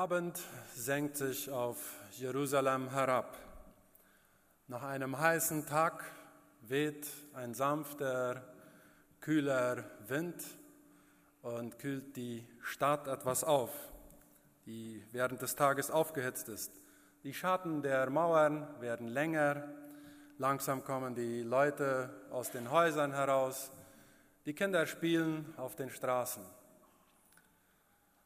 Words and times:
Abend 0.00 0.40
senkt 0.74 1.18
sich 1.18 1.50
auf 1.50 1.76
Jerusalem 2.12 2.88
herab. 2.88 3.36
Nach 4.66 4.82
einem 4.82 5.18
heißen 5.18 5.66
Tag 5.66 6.02
weht 6.62 7.06
ein 7.34 7.52
sanfter, 7.52 8.42
kühler 9.20 9.84
Wind 10.08 10.42
und 11.42 11.78
kühlt 11.78 12.16
die 12.16 12.48
Stadt 12.62 13.08
etwas 13.08 13.44
auf, 13.44 13.72
die 14.64 15.04
während 15.12 15.42
des 15.42 15.54
Tages 15.54 15.90
aufgehitzt 15.90 16.48
ist. 16.48 16.72
Die 17.22 17.34
Schatten 17.34 17.82
der 17.82 18.08
Mauern 18.08 18.66
werden 18.80 19.06
länger, 19.06 19.68
langsam 20.38 20.82
kommen 20.82 21.14
die 21.14 21.42
Leute 21.42 22.08
aus 22.30 22.50
den 22.50 22.70
Häusern 22.70 23.12
heraus, 23.12 23.70
die 24.46 24.54
Kinder 24.54 24.86
spielen 24.86 25.52
auf 25.58 25.76
den 25.76 25.90
Straßen. 25.90 26.42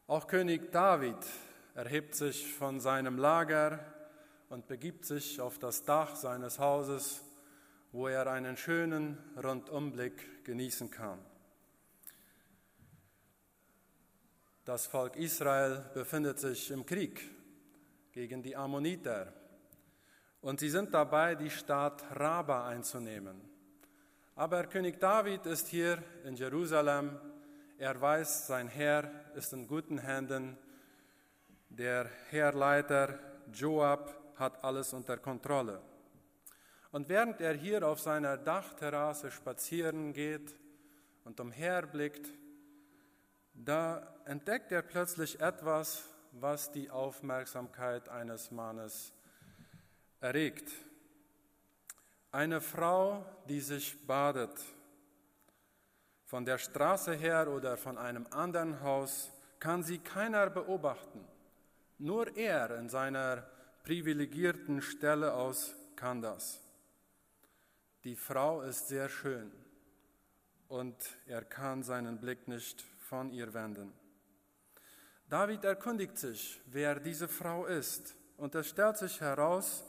Auch 0.06 0.28
König 0.28 0.70
David 0.70 1.18
erhebt 1.74 2.14
sich 2.14 2.52
von 2.52 2.80
seinem 2.80 3.18
Lager 3.18 3.80
und 4.48 4.68
begibt 4.68 5.04
sich 5.04 5.40
auf 5.40 5.58
das 5.58 5.84
Dach 5.84 6.14
seines 6.14 6.58
Hauses, 6.58 7.24
wo 7.90 8.06
er 8.08 8.28
einen 8.28 8.56
schönen 8.56 9.18
Rundumblick 9.36 10.44
genießen 10.44 10.90
kann. 10.90 11.18
Das 14.64 14.86
Volk 14.86 15.16
Israel 15.16 15.84
befindet 15.92 16.38
sich 16.38 16.70
im 16.70 16.86
Krieg 16.86 17.30
gegen 18.12 18.42
die 18.42 18.56
Ammoniter 18.56 19.32
und 20.40 20.60
sie 20.60 20.70
sind 20.70 20.94
dabei, 20.94 21.34
die 21.34 21.50
Stadt 21.50 22.04
Raba 22.12 22.68
einzunehmen. 22.68 23.40
Aber 24.36 24.64
König 24.64 25.00
David 25.00 25.46
ist 25.46 25.68
hier 25.68 26.02
in 26.24 26.36
Jerusalem. 26.36 27.18
Er 27.78 28.00
weiß, 28.00 28.46
sein 28.46 28.68
Herr 28.68 29.10
ist 29.34 29.52
in 29.52 29.66
guten 29.66 29.98
Händen 29.98 30.56
der 31.76 32.08
Heerleiter 32.30 33.18
Joab 33.52 34.14
hat 34.36 34.62
alles 34.62 34.92
unter 34.92 35.16
Kontrolle. 35.16 35.80
Und 36.92 37.08
während 37.08 37.40
er 37.40 37.54
hier 37.54 37.86
auf 37.86 38.00
seiner 38.00 38.36
Dachterrasse 38.36 39.30
spazieren 39.30 40.12
geht 40.12 40.54
und 41.24 41.40
umherblickt, 41.40 42.28
da 43.52 44.14
entdeckt 44.24 44.70
er 44.72 44.82
plötzlich 44.82 45.40
etwas, 45.40 46.04
was 46.32 46.70
die 46.70 46.90
Aufmerksamkeit 46.90 48.08
eines 48.08 48.50
Mannes 48.50 49.12
erregt. 50.20 50.70
Eine 52.30 52.60
Frau, 52.60 53.24
die 53.48 53.60
sich 53.60 54.06
badet. 54.06 54.60
Von 56.24 56.44
der 56.44 56.58
Straße 56.58 57.14
her 57.14 57.48
oder 57.48 57.76
von 57.76 57.98
einem 57.98 58.26
anderen 58.30 58.80
Haus 58.80 59.30
kann 59.60 59.82
sie 59.82 59.98
keiner 59.98 60.50
beobachten. 60.50 61.24
Nur 61.98 62.36
er 62.36 62.76
in 62.78 62.88
seiner 62.88 63.46
privilegierten 63.82 64.82
Stelle 64.82 65.34
aus 65.34 65.74
kann 65.96 66.20
das. 66.20 66.60
Die 68.04 68.16
Frau 68.16 68.62
ist 68.62 68.88
sehr 68.88 69.08
schön 69.08 69.52
und 70.68 70.96
er 71.26 71.44
kann 71.44 71.82
seinen 71.82 72.18
Blick 72.18 72.48
nicht 72.48 72.82
von 72.98 73.30
ihr 73.30 73.54
wenden. 73.54 73.92
David 75.28 75.64
erkundigt 75.64 76.18
sich, 76.18 76.60
wer 76.66 77.00
diese 77.00 77.28
Frau 77.28 77.66
ist, 77.66 78.16
und 78.36 78.54
es 78.54 78.68
stellt 78.68 78.98
sich 78.98 79.20
heraus, 79.20 79.84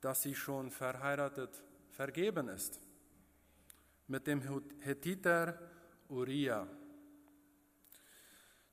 dass 0.00 0.22
sie 0.22 0.34
schon 0.34 0.70
verheiratet, 0.70 1.62
vergeben 1.90 2.48
ist 2.48 2.80
mit 4.12 4.26
dem 4.26 4.42
Hethiter 4.80 5.58
Uriah. 6.08 6.66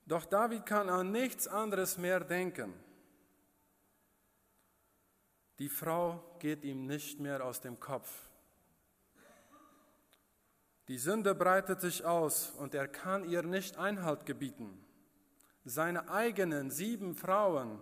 Doch 0.10 0.26
David 0.26 0.66
kann 0.66 0.90
an 0.90 1.12
nichts 1.12 1.48
anderes 1.48 2.00
mehr 2.00 2.20
denken. 2.20 2.74
Die 5.60 5.70
Frau 5.70 6.36
geht 6.40 6.64
ihm 6.64 6.88
nicht 6.88 7.20
mehr 7.20 7.46
aus 7.46 7.62
dem 7.62 7.80
Kopf. 7.80 8.10
Die 10.88 10.98
Sünde 10.98 11.36
breitet 11.36 11.80
sich 11.80 12.06
aus 12.06 12.50
und 12.58 12.74
er 12.74 12.88
kann 12.88 13.24
ihr 13.30 13.44
nicht 13.44 13.78
Einhalt 13.78 14.26
gebieten. 14.26 14.84
Seine 15.64 16.10
eigenen 16.10 16.72
sieben 16.72 17.14
Frauen 17.14 17.80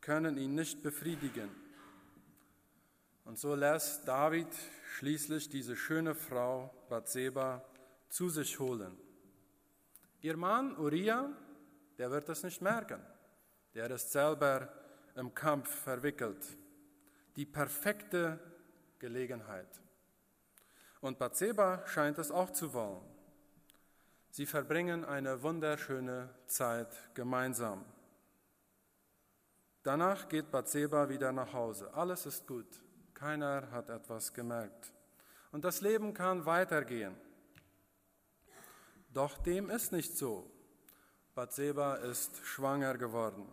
können 0.00 0.36
ihn 0.36 0.54
nicht 0.54 0.80
befriedigen. 0.84 1.50
Und 3.24 3.36
so 3.36 3.56
lässt 3.56 4.06
David 4.06 4.46
schließlich 4.94 5.48
diese 5.48 5.74
schöne 5.74 6.14
Frau 6.14 6.72
Bathseba 6.88 7.64
zu 8.10 8.28
sich 8.28 8.60
holen. 8.60 8.96
Ihr 10.20 10.36
Mann 10.36 10.76
Uriah 10.78 11.32
der 11.98 12.10
wird 12.10 12.28
es 12.28 12.42
nicht 12.42 12.62
merken. 12.62 13.04
Der 13.74 13.90
ist 13.90 14.12
selber 14.12 14.72
im 15.14 15.34
Kampf 15.34 15.68
verwickelt. 15.68 16.46
Die 17.36 17.44
perfekte 17.44 18.38
Gelegenheit. 18.98 19.68
Und 21.00 21.18
Bathseba 21.18 21.86
scheint 21.86 22.18
es 22.18 22.30
auch 22.30 22.50
zu 22.50 22.72
wollen. 22.72 23.02
Sie 24.30 24.46
verbringen 24.46 25.04
eine 25.04 25.42
wunderschöne 25.42 26.28
Zeit 26.46 26.94
gemeinsam. 27.14 27.84
Danach 29.82 30.28
geht 30.28 30.50
Bathseba 30.50 31.08
wieder 31.08 31.32
nach 31.32 31.52
Hause. 31.52 31.92
Alles 31.94 32.26
ist 32.26 32.46
gut. 32.46 32.66
Keiner 33.14 33.70
hat 33.70 33.90
etwas 33.90 34.32
gemerkt. 34.32 34.92
Und 35.50 35.64
das 35.64 35.80
Leben 35.80 36.14
kann 36.14 36.44
weitergehen. 36.46 37.16
Doch 39.12 39.38
dem 39.38 39.70
ist 39.70 39.92
nicht 39.92 40.16
so. 40.16 40.50
Bathseba 41.38 41.94
ist 41.94 42.44
schwanger 42.44 42.98
geworden. 42.98 43.46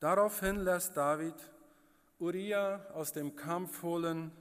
Daraufhin 0.00 0.56
lässt 0.56 0.96
David 0.96 1.36
Uriah 2.18 2.84
aus 2.92 3.12
dem 3.12 3.36
Kampf 3.36 3.84
holen. 3.84 4.32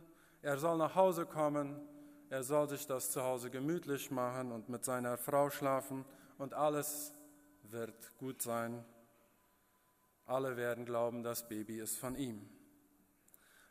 Er 0.42 0.58
soll 0.58 0.80
nach 0.80 0.96
Hause 0.96 1.28
kommen. 1.28 1.80
Er 2.32 2.42
soll 2.42 2.68
sich 2.68 2.88
das 2.88 3.12
zu 3.12 3.22
Hause 3.22 3.52
gemütlich 3.52 4.10
machen 4.10 4.52
und 4.52 4.70
mit 4.70 4.84
seiner 4.84 5.20
Frau 5.20 5.52
schlafen. 5.52 6.04
Und 6.40 6.56
alles 6.56 7.14
wird 7.62 8.18
gut 8.18 8.42
sein. 8.42 8.84
Alle 10.26 10.58
werden 10.58 10.86
glauben, 10.86 11.22
das 11.22 11.48
Baby 11.48 11.80
ist 11.80 12.00
von 12.00 12.16
ihm. 12.16 12.50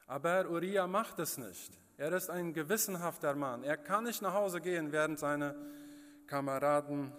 Aber 0.07 0.49
Uriah 0.49 0.87
macht 0.87 1.19
es 1.19 1.39
nicht. 1.39 1.77
Er 1.97 2.13
ist 2.13 2.31
ein 2.31 2.53
gewissenhafter 2.53 3.35
Mann. 3.35 3.65
Er 3.65 3.79
kann 3.79 4.05
nicht 4.05 4.23
nach 4.23 4.35
Hause 4.35 4.61
gehen, 4.61 4.93
während 4.93 5.19
seine 5.19 5.57
Kameraden 6.29 7.13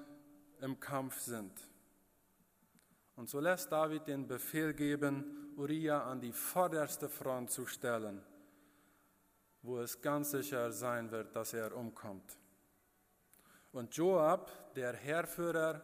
im 0.61 0.79
Kampf 0.79 1.19
sind. 1.19 1.69
Und 3.15 3.29
so 3.29 3.39
lässt 3.39 3.71
David 3.71 4.07
den 4.07 4.27
Befehl 4.27 4.73
geben, 4.73 5.53
Uriah 5.57 6.05
an 6.05 6.21
die 6.21 6.31
vorderste 6.31 7.09
Front 7.09 7.51
zu 7.51 7.65
stellen, 7.65 8.23
wo 9.61 9.79
es 9.79 10.01
ganz 10.01 10.31
sicher 10.31 10.71
sein 10.71 11.11
wird, 11.11 11.35
dass 11.35 11.53
er 11.53 11.75
umkommt. 11.75 12.37
Und 13.73 13.93
Joab, 13.95 14.73
der 14.73 14.93
Heerführer, 14.93 15.81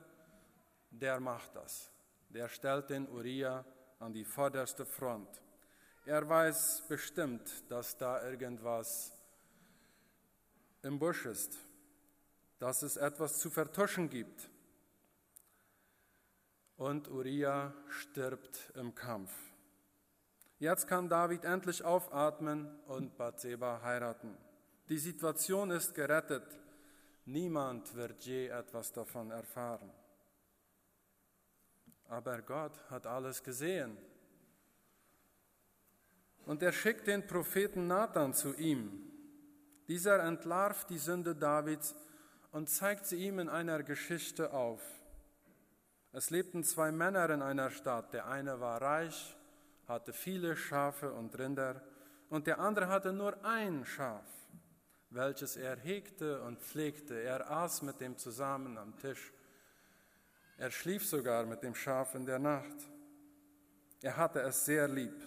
der 0.89 1.19
macht 1.19 1.55
das. 1.55 1.91
Der 2.29 2.47
stellt 2.47 2.89
den 2.89 3.09
Uriah 3.09 3.65
an 3.99 4.13
die 4.13 4.23
vorderste 4.23 4.85
Front. 4.85 5.41
Er 6.05 6.27
weiß 6.27 6.83
bestimmt, 6.87 7.69
dass 7.69 7.97
da 7.97 8.23
irgendwas 8.23 9.11
im 10.83 10.99
Busch 10.99 11.25
ist, 11.25 11.57
dass 12.59 12.81
es 12.81 12.95
etwas 12.95 13.39
zu 13.39 13.49
vertuschen 13.49 14.09
gibt 14.09 14.49
und 16.77 17.09
Uriah 17.09 17.73
stirbt 17.87 18.71
im 18.75 18.93
Kampf. 18.93 19.31
Jetzt 20.59 20.87
kann 20.87 21.09
David 21.09 21.43
endlich 21.43 21.83
aufatmen 21.83 22.69
und 22.87 23.17
Bathseba 23.17 23.81
heiraten. 23.81 24.37
Die 24.89 24.97
Situation 24.97 25.71
ist 25.71 25.93
gerettet. 25.93 26.45
Niemand 27.25 27.93
wird 27.95 28.23
je 28.23 28.47
etwas 28.47 28.93
davon 28.93 29.31
erfahren. 29.31 29.91
Aber 32.07 32.41
Gott 32.41 32.79
hat 32.89 33.07
alles 33.07 33.43
gesehen. 33.43 33.97
Und 36.45 36.61
er 36.61 36.71
schickt 36.71 37.07
den 37.07 37.25
Propheten 37.25 37.87
Nathan 37.87 38.33
zu 38.33 38.53
ihm. 38.53 39.11
Dieser 39.87 40.23
entlarvt 40.23 40.89
die 40.89 40.99
Sünde 40.99 41.35
Davids 41.35 41.95
und 42.51 42.69
zeigt 42.69 43.07
sie 43.07 43.17
ihm 43.17 43.39
in 43.39 43.49
einer 43.49 43.81
Geschichte 43.83 44.53
auf. 44.53 44.81
Es 46.15 46.29
lebten 46.29 46.63
zwei 46.63 46.93
Männer 46.93 47.29
in 47.29 47.41
einer 47.41 47.69
Stadt. 47.69 48.13
Der 48.13 48.27
eine 48.27 48.61
war 48.61 48.81
reich, 48.81 49.35
hatte 49.85 50.13
viele 50.13 50.55
Schafe 50.55 51.11
und 51.11 51.37
Rinder, 51.37 51.81
und 52.29 52.47
der 52.47 52.59
andere 52.59 52.87
hatte 52.87 53.11
nur 53.11 53.43
ein 53.43 53.83
Schaf, 53.83 54.25
welches 55.09 55.57
er 55.57 55.75
hegte 55.75 56.41
und 56.43 56.61
pflegte. 56.61 57.21
Er 57.21 57.51
aß 57.51 57.81
mit 57.81 57.99
dem 57.99 58.17
zusammen 58.17 58.77
am 58.77 58.95
Tisch. 58.95 59.33
Er 60.57 60.71
schlief 60.71 61.05
sogar 61.05 61.45
mit 61.45 61.63
dem 61.63 61.75
Schaf 61.75 62.15
in 62.15 62.25
der 62.25 62.39
Nacht. 62.39 62.87
Er 64.01 64.15
hatte 64.15 64.39
es 64.39 64.63
sehr 64.63 64.87
lieb. 64.87 65.21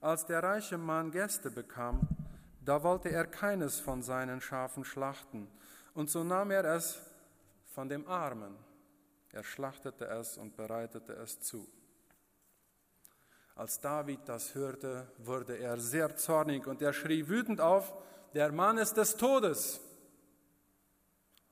Als 0.00 0.24
der 0.24 0.42
reiche 0.42 0.78
Mann 0.78 1.10
Gäste 1.10 1.50
bekam, 1.50 2.00
da 2.64 2.82
wollte 2.82 3.10
er 3.10 3.26
keines 3.26 3.78
von 3.78 4.02
seinen 4.02 4.40
Schafen 4.40 4.86
schlachten, 4.86 5.48
und 5.92 6.08
so 6.08 6.24
nahm 6.24 6.50
er 6.50 6.64
es 6.64 6.98
von 7.74 7.90
dem 7.90 8.08
Armen 8.08 8.56
Er 9.32 9.42
schlachtete 9.42 10.06
es 10.06 10.36
und 10.36 10.56
bereitete 10.56 11.14
es 11.14 11.40
zu. 11.40 11.66
Als 13.54 13.80
David 13.80 14.20
das 14.26 14.54
hörte, 14.54 15.10
wurde 15.18 15.56
er 15.58 15.78
sehr 15.78 16.16
zornig 16.16 16.66
und 16.66 16.80
er 16.82 16.92
schrie 16.92 17.28
wütend 17.28 17.60
auf, 17.60 17.92
der 18.34 18.52
Mann 18.52 18.78
ist 18.78 18.96
des 18.96 19.16
Todes. 19.16 19.80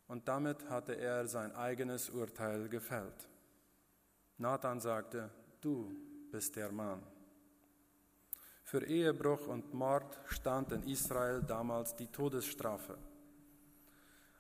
Und 0.06 0.28
damit 0.28 0.68
hatte 0.68 0.94
er 0.96 1.26
sein 1.26 1.54
eigenes 1.54 2.10
Urteil 2.10 2.68
gefällt. 2.68 3.28
Nathan 4.38 4.80
sagte, 4.80 5.30
du 5.60 5.94
bist 6.30 6.56
der 6.56 6.72
Mann. 6.72 7.02
Für 8.64 8.84
Ehebruch 8.86 9.46
und 9.46 9.74
Mord 9.74 10.18
stand 10.26 10.72
in 10.72 10.82
Israel 10.84 11.42
damals 11.42 11.96
die 11.96 12.06
Todesstrafe. 12.06 12.96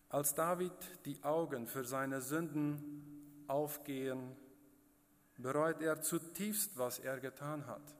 Als 0.08 0.34
David 0.34 0.72
die 1.04 1.22
Augen 1.22 1.66
für 1.66 1.84
seine 1.84 2.20
Sünden 2.20 3.09
aufgehen, 3.50 4.36
bereut 5.36 5.82
er 5.82 6.00
zutiefst, 6.00 6.78
was 6.78 6.98
er 6.98 7.20
getan 7.20 7.66
hat. 7.66 7.94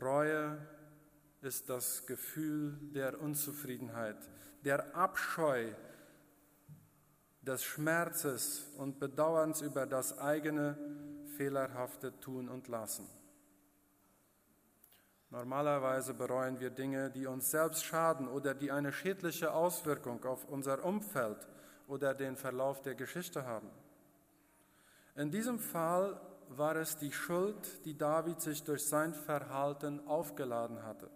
Reue 0.00 0.58
ist 1.42 1.68
das 1.68 2.06
Gefühl 2.06 2.78
der 2.94 3.20
Unzufriedenheit, 3.20 4.18
der 4.64 4.94
Abscheu, 4.94 5.72
des 7.44 7.62
Schmerzes 7.62 8.66
und 8.78 8.98
Bedauerns 8.98 9.60
über 9.60 9.86
das 9.86 10.18
eigene 10.18 10.78
fehlerhafte 11.36 12.18
Tun 12.20 12.48
und 12.48 12.68
Lassen. 12.68 13.06
Normalerweise 15.30 16.14
bereuen 16.14 16.60
wir 16.60 16.70
Dinge, 16.70 17.10
die 17.10 17.26
uns 17.26 17.50
selbst 17.50 17.84
schaden 17.84 18.28
oder 18.28 18.54
die 18.54 18.70
eine 18.70 18.92
schädliche 18.92 19.52
Auswirkung 19.52 20.24
auf 20.24 20.48
unser 20.48 20.84
Umfeld 20.84 21.46
oder 21.86 22.14
den 22.14 22.36
Verlauf 22.36 22.82
der 22.82 22.94
Geschichte 22.94 23.46
haben. 23.46 23.70
In 25.16 25.30
diesem 25.30 25.58
Fall 25.58 26.20
war 26.48 26.76
es 26.76 26.96
die 26.96 27.12
Schuld, 27.12 27.84
die 27.84 27.96
David 27.96 28.40
sich 28.40 28.62
durch 28.64 28.86
sein 28.86 29.14
Verhalten 29.14 30.06
aufgeladen 30.06 30.82
hatte 30.82 31.10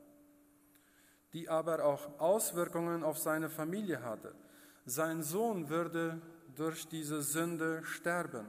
die 1.32 1.48
aber 1.48 1.84
auch 1.84 2.18
Auswirkungen 2.18 3.04
auf 3.04 3.18
seine 3.18 3.50
Familie 3.50 4.02
hatte. 4.02 4.34
Sein 4.86 5.22
Sohn 5.22 5.68
würde 5.68 6.20
durch 6.56 6.88
diese 6.88 7.22
Sünde 7.22 7.84
sterben. 7.84 8.46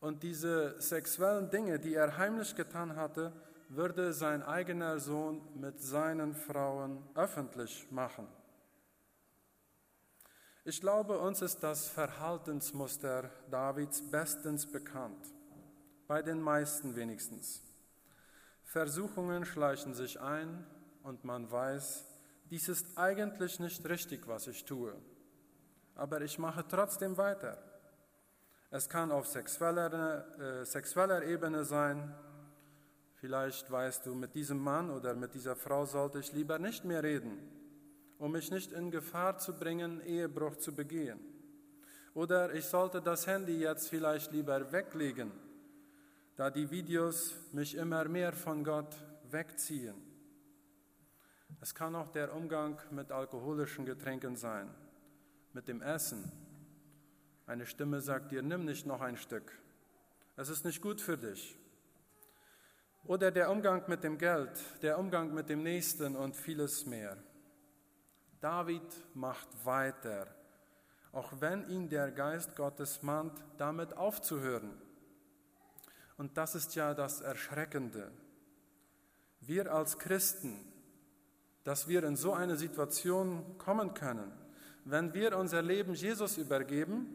Und 0.00 0.22
diese 0.22 0.80
sexuellen 0.80 1.50
Dinge, 1.50 1.78
die 1.78 1.94
er 1.94 2.16
heimlich 2.16 2.54
getan 2.54 2.96
hatte, 2.96 3.32
würde 3.68 4.12
sein 4.12 4.42
eigener 4.42 4.98
Sohn 4.98 5.42
mit 5.54 5.80
seinen 5.80 6.34
Frauen 6.34 7.02
öffentlich 7.14 7.90
machen. 7.90 8.26
Ich 10.68 10.80
glaube, 10.80 11.16
uns 11.20 11.42
ist 11.42 11.62
das 11.62 11.86
Verhaltensmuster 11.86 13.30
Davids 13.52 14.02
bestens 14.02 14.66
bekannt, 14.66 15.32
bei 16.08 16.22
den 16.22 16.40
meisten 16.40 16.96
wenigstens. 16.96 17.62
Versuchungen 18.64 19.44
schleichen 19.44 19.94
sich 19.94 20.20
ein, 20.20 20.66
und 21.04 21.22
man 21.22 21.48
weiß, 21.48 22.04
dies 22.50 22.68
ist 22.68 22.98
eigentlich 22.98 23.60
nicht 23.60 23.88
richtig, 23.88 24.26
was 24.26 24.48
ich 24.48 24.64
tue, 24.64 24.92
aber 25.94 26.20
ich 26.22 26.36
mache 26.36 26.66
trotzdem 26.66 27.16
weiter. 27.16 27.62
Es 28.68 28.88
kann 28.88 29.12
auf 29.12 29.28
sexueller, 29.28 30.26
äh, 30.36 30.64
sexueller 30.64 31.22
Ebene 31.22 31.64
sein. 31.64 32.12
Vielleicht 33.14 33.70
weißt 33.70 34.04
du, 34.04 34.16
mit 34.16 34.34
diesem 34.34 34.58
Mann 34.58 34.90
oder 34.90 35.14
mit 35.14 35.32
dieser 35.32 35.54
Frau 35.54 35.84
sollte 35.84 36.18
ich 36.18 36.32
lieber 36.32 36.58
nicht 36.58 36.84
mehr 36.84 37.04
reden, 37.04 37.55
um 38.18 38.32
mich 38.32 38.50
nicht 38.50 38.72
in 38.72 38.90
Gefahr 38.90 39.38
zu 39.38 39.52
bringen, 39.52 40.00
Ehebruch 40.04 40.56
zu 40.56 40.74
begehen. 40.74 41.20
Oder 42.14 42.54
ich 42.54 42.64
sollte 42.64 43.02
das 43.02 43.26
Handy 43.26 43.58
jetzt 43.58 43.88
vielleicht 43.88 44.32
lieber 44.32 44.72
weglegen, 44.72 45.32
da 46.36 46.50
die 46.50 46.70
Videos 46.70 47.34
mich 47.52 47.74
immer 47.74 48.06
mehr 48.06 48.32
von 48.32 48.64
Gott 48.64 48.94
wegziehen. 49.30 49.94
Es 51.60 51.74
kann 51.74 51.94
auch 51.94 52.08
der 52.08 52.34
Umgang 52.34 52.80
mit 52.90 53.12
alkoholischen 53.12 53.84
Getränken 53.84 54.36
sein, 54.36 54.74
mit 55.52 55.68
dem 55.68 55.82
Essen. 55.82 56.30
Eine 57.46 57.66
Stimme 57.66 58.00
sagt 58.00 58.32
dir, 58.32 58.42
nimm 58.42 58.64
nicht 58.64 58.86
noch 58.86 59.00
ein 59.00 59.16
Stück. 59.16 59.52
Es 60.36 60.48
ist 60.48 60.64
nicht 60.64 60.82
gut 60.82 61.00
für 61.00 61.16
dich. 61.16 61.58
Oder 63.04 63.30
der 63.30 63.50
Umgang 63.50 63.84
mit 63.88 64.02
dem 64.02 64.18
Geld, 64.18 64.50
der 64.82 64.98
Umgang 64.98 65.32
mit 65.32 65.48
dem 65.48 65.62
Nächsten 65.62 66.16
und 66.16 66.34
vieles 66.34 66.86
mehr. 66.86 67.16
David 68.46 69.02
macht 69.14 69.48
weiter, 69.64 70.28
auch 71.10 71.32
wenn 71.40 71.68
ihn 71.68 71.88
der 71.88 72.12
Geist 72.12 72.54
Gottes 72.54 73.02
mahnt, 73.02 73.42
damit 73.58 73.96
aufzuhören. 73.96 74.70
Und 76.16 76.36
das 76.36 76.54
ist 76.54 76.76
ja 76.76 76.94
das 76.94 77.22
Erschreckende. 77.22 78.12
Wir 79.40 79.74
als 79.74 79.98
Christen, 79.98 80.64
dass 81.64 81.88
wir 81.88 82.04
in 82.04 82.14
so 82.14 82.34
eine 82.34 82.54
Situation 82.56 83.58
kommen 83.58 83.94
können. 83.94 84.30
Wenn 84.84 85.12
wir 85.12 85.36
unser 85.36 85.60
Leben 85.60 85.94
Jesus 85.94 86.38
übergeben, 86.38 87.08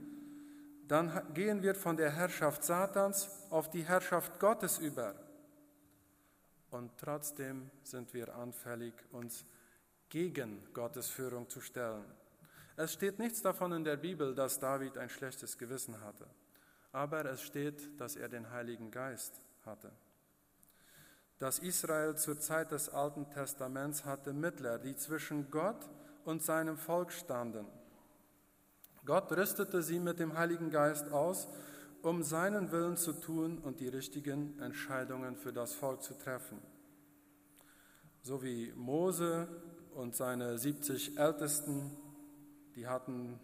dann 0.89 1.34
gehen 1.34 1.63
wir 1.63 1.75
von 1.75 1.95
der 1.95 2.12
Herrschaft 2.12 2.62
Satans 2.66 3.30
auf 3.50 3.69
die 3.69 3.84
Herrschaft 3.84 4.38
Gottes 4.38 4.80
über. 4.80 5.16
Und 6.72 6.92
trotzdem 6.98 7.72
sind 7.84 8.13
wir 8.13 8.36
anfällig, 8.36 8.95
uns 9.13 9.45
gegen 10.12 10.63
Gottes 10.75 11.10
Führung 11.10 11.50
zu 11.50 11.60
stellen. 11.60 12.06
Es 12.78 12.94
steht 12.94 13.18
nichts 13.18 13.42
davon 13.42 13.72
in 13.72 13.84
der 13.84 13.98
Bibel, 13.98 14.36
dass 14.36 14.60
David 14.60 15.00
ein 15.00 15.10
schlechtes 15.10 15.58
Gewissen 15.58 16.00
hatte, 16.02 16.28
aber 16.92 17.25
es 17.25 17.42
steht, 17.42 18.00
dass 18.00 18.16
er 18.16 18.30
den 18.30 18.52
Heiligen 18.52 18.92
Geist 18.92 19.42
hatte 19.66 19.92
dass 21.42 21.58
Israel 21.58 22.16
zur 22.18 22.40
Zeit 22.40 22.69
des 22.72 22.88
Alten 22.90 23.28
Testaments 23.31 24.06
hatte 24.06 24.31
Mittler, 24.31 24.78
die 24.78 24.96
zwischen 24.96 25.50
Gott 25.50 25.90
und 26.24 26.44
seinem 26.44 26.78
Volk 26.78 27.12
standen. 27.12 27.66
Gott 29.06 29.31
rüstete 29.31 29.81
sie 29.81 30.00
mit 30.00 30.19
dem 30.19 30.38
Heiligen 30.38 30.69
Geist 30.69 31.12
aus, 31.12 31.48
um 32.04 32.22
seinen 32.22 32.72
Willen 32.72 32.96
zu 32.96 33.13
tun 33.13 33.58
und 33.58 33.80
die 33.80 33.88
richtigen 33.88 34.60
Entscheidungen 34.60 35.36
für 35.36 35.51
das 35.51 35.74
Volk 35.74 36.03
zu 36.03 36.13
treffen. 36.13 36.62
So 38.22 38.44
wie 38.44 38.72
Mose 38.75 39.48
und 39.95 40.15
seine 40.15 40.57
70 40.57 41.17
Ältesten, 41.17 41.98
die 42.75 42.88
hatten 42.88 43.39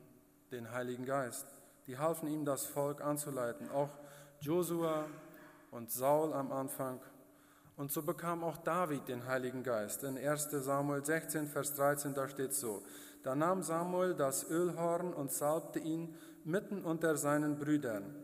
den 0.51 0.72
Heiligen 0.72 1.06
Geist. 1.06 1.46
Die 1.88 1.98
halfen 1.98 2.27
ihm, 2.27 2.46
das 2.46 2.66
Volk 2.66 3.01
anzuleiten. 3.01 3.70
Auch 3.70 3.89
Josua 4.42 5.06
und 5.72 5.92
Saul 5.92 6.34
am 6.34 6.51
Anfang 6.51 7.00
und 7.77 7.92
so 7.92 8.01
bekam 8.01 8.44
auch 8.44 8.58
David 8.58 9.08
den 9.08 9.27
Heiligen 9.27 9.62
Geist. 9.62 10.04
In 10.04 10.18
1 10.18 10.50
Samuel 10.50 11.06
16, 11.06 11.48
Vers 11.48 11.75
13, 11.75 12.16
da 12.16 12.27
steht 12.27 12.54
so, 12.54 12.84
da 13.24 13.36
nahm 13.36 13.62
Samuel 13.62 14.16
das 14.16 14.50
Ölhorn 14.50 15.13
und 15.13 15.32
salbte 15.32 15.77
ihn 15.77 16.16
mitten 16.44 16.84
unter 16.84 17.16
seinen 17.18 17.60
Brüdern. 17.60 18.16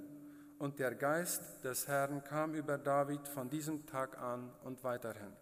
Und 0.57 0.79
der 0.79 0.95
Geist 0.95 1.63
des 1.63 1.87
Herrn 1.87 2.23
kam 2.23 2.55
über 2.55 2.79
David 2.79 3.27
von 3.27 3.49
diesem 3.49 3.85
Tag 3.85 4.17
an 4.17 4.49
und 4.63 4.83
weiterhin. 4.83 5.33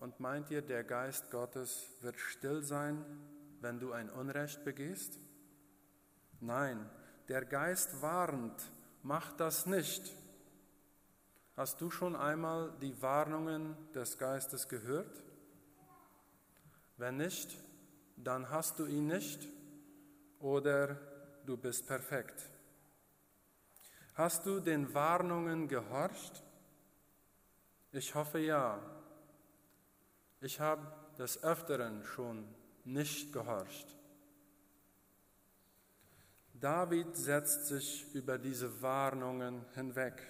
Und 0.00 0.18
meint 0.18 0.50
ihr, 0.50 0.62
der 0.62 0.82
Geist 0.82 1.30
Gottes 1.30 1.86
wird 2.00 2.18
still 2.18 2.62
sein, 2.62 3.04
wenn 3.60 3.78
du 3.78 3.92
ein 3.92 4.08
Unrecht 4.08 4.64
begehst? 4.64 5.18
Nein, 6.40 6.88
der 7.28 7.44
Geist 7.44 8.00
warnt, 8.00 8.72
mach 9.02 9.32
das 9.32 9.66
nicht. 9.66 10.16
Hast 11.54 11.82
du 11.82 11.90
schon 11.90 12.16
einmal 12.16 12.72
die 12.80 13.00
Warnungen 13.02 13.76
des 13.92 14.16
Geistes 14.16 14.68
gehört? 14.68 15.22
Wenn 16.96 17.18
nicht, 17.18 17.62
dann 18.16 18.48
hast 18.48 18.78
du 18.78 18.86
ihn 18.86 19.06
nicht 19.06 19.46
oder 20.38 20.96
du 21.44 21.58
bist 21.58 21.86
perfekt. 21.86 22.50
Hast 24.14 24.46
du 24.46 24.60
den 24.60 24.94
Warnungen 24.94 25.68
gehorcht? 25.68 26.42
Ich 27.92 28.14
hoffe 28.14 28.38
ja. 28.38 28.80
Ich 30.40 30.60
habe 30.60 30.86
des 31.18 31.42
Öfteren 31.42 32.04
schon 32.04 32.46
nicht 32.84 33.32
gehorcht. 33.32 33.94
David 36.54 37.16
setzt 37.16 37.66
sich 37.66 38.06
über 38.14 38.38
diese 38.38 38.82
Warnungen 38.82 39.64
hinweg. 39.74 40.22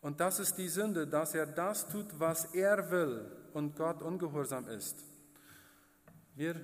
Und 0.00 0.20
das 0.20 0.38
ist 0.38 0.56
die 0.56 0.68
Sünde, 0.68 1.06
dass 1.06 1.34
er 1.34 1.46
das 1.46 1.88
tut, 1.88 2.20
was 2.20 2.54
er 2.54 2.90
will 2.90 3.30
und 3.52 3.76
Gott 3.76 4.02
ungehorsam 4.02 4.68
ist. 4.68 5.04
Wir 6.34 6.54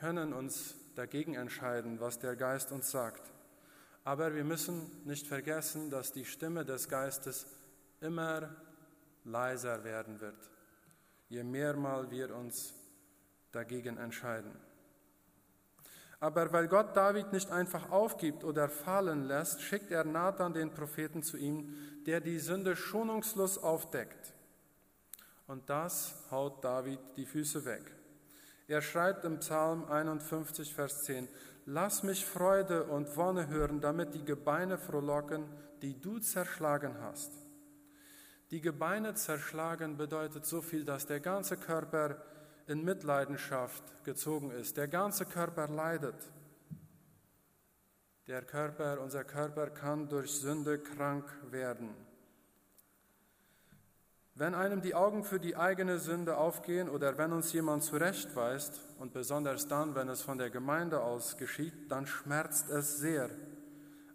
können 0.00 0.32
uns 0.32 0.74
dagegen 0.94 1.34
entscheiden, 1.34 2.00
was 2.00 2.18
der 2.18 2.36
Geist 2.36 2.72
uns 2.72 2.90
sagt. 2.90 3.32
Aber 4.04 4.34
wir 4.34 4.44
müssen 4.44 4.90
nicht 5.06 5.26
vergessen, 5.26 5.88
dass 5.88 6.12
die 6.12 6.26
Stimme 6.26 6.64
des 6.64 6.88
Geistes 6.88 7.46
immer 8.00 8.54
leiser 9.24 9.82
werden 9.82 10.20
wird, 10.20 10.50
je 11.34 11.42
mehrmal 11.42 12.10
wir 12.10 12.34
uns 12.34 12.72
dagegen 13.50 13.98
entscheiden. 13.98 14.52
Aber 16.20 16.52
weil 16.52 16.68
Gott 16.68 16.96
David 16.96 17.32
nicht 17.32 17.50
einfach 17.50 17.90
aufgibt 17.90 18.44
oder 18.44 18.68
fallen 18.68 19.24
lässt, 19.24 19.60
schickt 19.60 19.90
er 19.90 20.04
Nathan 20.04 20.54
den 20.54 20.72
Propheten 20.72 21.22
zu 21.22 21.36
ihm, 21.36 21.74
der 22.06 22.20
die 22.20 22.38
Sünde 22.38 22.76
schonungslos 22.76 23.58
aufdeckt. 23.58 24.32
Und 25.46 25.68
das 25.68 26.14
haut 26.30 26.64
David 26.64 27.00
die 27.16 27.26
Füße 27.26 27.64
weg. 27.64 27.82
Er 28.68 28.80
schreibt 28.80 29.24
im 29.24 29.40
Psalm 29.40 29.84
51, 29.84 30.72
Vers 30.72 31.02
10, 31.02 31.28
Lass 31.66 32.02
mich 32.02 32.24
Freude 32.24 32.84
und 32.84 33.16
Wonne 33.16 33.48
hören, 33.48 33.80
damit 33.80 34.14
die 34.14 34.24
Gebeine 34.24 34.78
frohlocken, 34.78 35.44
die 35.82 36.00
du 36.00 36.18
zerschlagen 36.18 36.94
hast. 37.00 37.43
Die 38.50 38.60
Gebeine 38.60 39.14
zerschlagen 39.14 39.96
bedeutet 39.96 40.44
so 40.46 40.60
viel, 40.60 40.84
dass 40.84 41.06
der 41.06 41.20
ganze 41.20 41.56
Körper 41.56 42.22
in 42.66 42.84
Mitleidenschaft 42.84 43.82
gezogen 44.04 44.50
ist. 44.50 44.76
Der 44.76 44.88
ganze 44.88 45.26
Körper 45.26 45.68
leidet. 45.68 46.32
Der 48.26 48.42
Körper, 48.42 49.00
unser 49.00 49.24
Körper 49.24 49.68
kann 49.68 50.08
durch 50.08 50.32
Sünde 50.32 50.78
krank 50.78 51.26
werden. 51.50 51.94
Wenn 54.36 54.54
einem 54.54 54.80
die 54.80 54.94
Augen 54.94 55.22
für 55.22 55.38
die 55.38 55.56
eigene 55.56 55.98
Sünde 55.98 56.36
aufgehen 56.36 56.88
oder 56.88 57.18
wenn 57.18 57.32
uns 57.32 57.52
jemand 57.52 57.84
zurechtweist, 57.84 58.80
und 58.98 59.12
besonders 59.12 59.68
dann, 59.68 59.94
wenn 59.94 60.08
es 60.08 60.22
von 60.22 60.38
der 60.38 60.50
Gemeinde 60.50 61.02
aus 61.02 61.36
geschieht, 61.36 61.90
dann 61.90 62.06
schmerzt 62.06 62.70
es 62.70 62.98
sehr. 62.98 63.30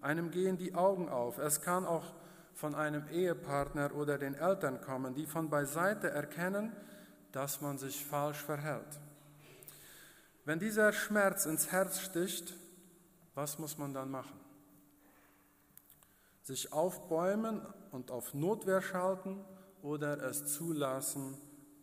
Einem 0.01 0.31
gehen 0.31 0.57
die 0.57 0.73
Augen 0.73 1.07
auf. 1.07 1.37
Es 1.37 1.61
kann 1.61 1.85
auch 1.85 2.15
von 2.59 2.75
einem 2.75 3.07
Ehepartner 3.07 3.95
oder 3.95 4.17
den 4.17 4.35
Eltern 4.35 4.81
kommen, 4.81 5.15
die 5.15 5.25
von 5.25 5.49
beiseite 5.49 6.09
erkennen, 6.09 6.75
dass 7.31 7.61
man 7.61 7.77
sich 7.77 8.05
falsch 8.05 8.43
verhält. 8.43 8.99
Wenn 10.43 10.59
dieser 10.59 10.91
Schmerz 10.91 11.45
ins 11.45 11.71
Herz 11.71 12.01
sticht, 12.01 12.53
was 13.33 13.59
muss 13.59 13.77
man 13.77 13.93
dann 13.93 14.11
machen? 14.11 14.37
Sich 16.41 16.73
aufbäumen 16.73 17.61
und 17.91 18.11
auf 18.11 18.33
Notwehr 18.33 18.81
schalten 18.81 19.39
oder 19.81 20.21
es 20.21 20.53
zulassen 20.53 21.37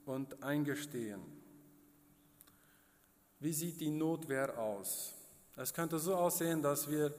und 0.05 0.43
eingestehen. 0.43 1.23
Wie 3.41 3.55
sieht 3.55 3.81
die 3.81 3.91
Notwehr 3.91 4.59
aus? 4.59 5.15
Es 5.57 5.73
könnte 5.73 5.99
so 5.99 6.17
aussehen, 6.17 6.61
dass 6.61 6.91
wir 6.91 7.15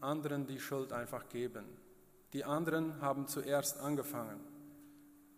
anderen 0.00 0.46
die 0.46 0.60
Schuld 0.60 0.92
einfach 0.92 1.28
geben. 1.28 1.89
Die 2.32 2.44
anderen 2.44 3.00
haben 3.00 3.26
zuerst 3.26 3.78
angefangen. 3.80 4.40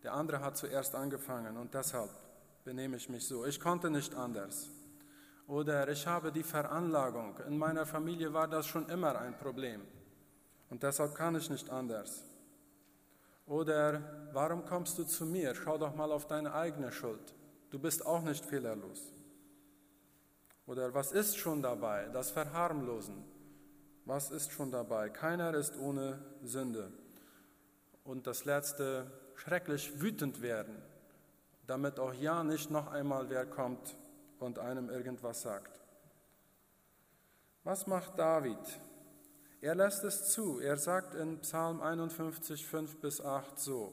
Der 0.02 0.12
andere 0.12 0.40
hat 0.40 0.56
zuerst 0.56 0.94
angefangen 0.94 1.56
und 1.56 1.72
deshalb 1.74 2.10
benehme 2.64 2.96
ich 2.96 3.08
mich 3.08 3.26
so. 3.26 3.46
Ich 3.46 3.60
konnte 3.60 3.90
nicht 3.90 4.14
anders. 4.14 4.68
Oder 5.46 5.88
ich 5.88 6.06
habe 6.06 6.32
die 6.32 6.42
Veranlagung. 6.42 7.38
In 7.48 7.58
meiner 7.58 7.86
Familie 7.86 8.32
war 8.32 8.48
das 8.48 8.66
schon 8.66 8.88
immer 8.88 9.18
ein 9.18 9.36
Problem 9.36 9.82
und 10.70 10.82
deshalb 10.82 11.14
kann 11.14 11.34
ich 11.36 11.50
nicht 11.50 11.70
anders. 11.70 12.24
Oder 13.46 14.28
warum 14.32 14.64
kommst 14.64 14.98
du 14.98 15.04
zu 15.04 15.26
mir? 15.26 15.54
Schau 15.54 15.78
doch 15.78 15.94
mal 15.94 16.12
auf 16.12 16.26
deine 16.26 16.54
eigene 16.54 16.92
Schuld. 16.92 17.34
Du 17.70 17.78
bist 17.78 18.04
auch 18.04 18.22
nicht 18.22 18.44
fehlerlos. 18.44 19.12
Oder 20.66 20.94
was 20.94 21.12
ist 21.12 21.36
schon 21.36 21.62
dabei? 21.62 22.08
Das 22.12 22.30
Verharmlosen. 22.30 23.31
Was 24.04 24.30
ist 24.30 24.52
schon 24.52 24.70
dabei? 24.70 25.10
Keiner 25.10 25.54
ist 25.54 25.76
ohne 25.78 26.18
Sünde. 26.42 26.92
Und 28.04 28.26
das 28.26 28.44
letzte, 28.44 29.10
schrecklich 29.36 30.00
wütend 30.00 30.42
werden, 30.42 30.76
damit 31.66 32.00
auch 32.00 32.12
ja 32.14 32.42
nicht 32.42 32.70
noch 32.70 32.88
einmal 32.88 33.30
wer 33.30 33.46
kommt 33.46 33.96
und 34.40 34.58
einem 34.58 34.90
irgendwas 34.90 35.42
sagt. 35.42 35.80
Was 37.64 37.86
macht 37.86 38.18
David? 38.18 38.58
Er 39.60 39.76
lässt 39.76 40.02
es 40.02 40.30
zu. 40.30 40.58
Er 40.58 40.76
sagt 40.76 41.14
in 41.14 41.38
Psalm 41.38 41.80
51, 41.80 42.66
5 42.66 42.96
bis 43.00 43.20
8 43.20 43.60
so, 43.60 43.92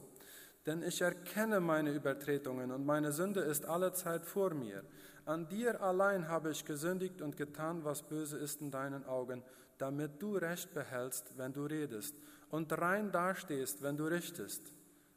denn 0.66 0.82
ich 0.82 1.00
erkenne 1.00 1.60
meine 1.60 1.92
Übertretungen 1.92 2.72
und 2.72 2.84
meine 2.84 3.12
Sünde 3.12 3.42
ist 3.42 3.64
allezeit 3.64 4.26
vor 4.26 4.52
mir. 4.54 4.82
An 5.24 5.48
dir 5.48 5.80
allein 5.80 6.26
habe 6.26 6.50
ich 6.50 6.64
gesündigt 6.64 7.22
und 7.22 7.36
getan, 7.36 7.84
was 7.84 8.02
böse 8.02 8.38
ist 8.38 8.60
in 8.60 8.72
deinen 8.72 9.06
Augen, 9.06 9.44
damit 9.80 10.20
du 10.20 10.36
Recht 10.36 10.72
behältst, 10.74 11.36
wenn 11.36 11.52
du 11.52 11.64
redest, 11.64 12.14
und 12.50 12.72
rein 12.72 13.10
dastehst, 13.12 13.82
wenn 13.82 13.96
du 13.96 14.06
richtest. 14.06 14.72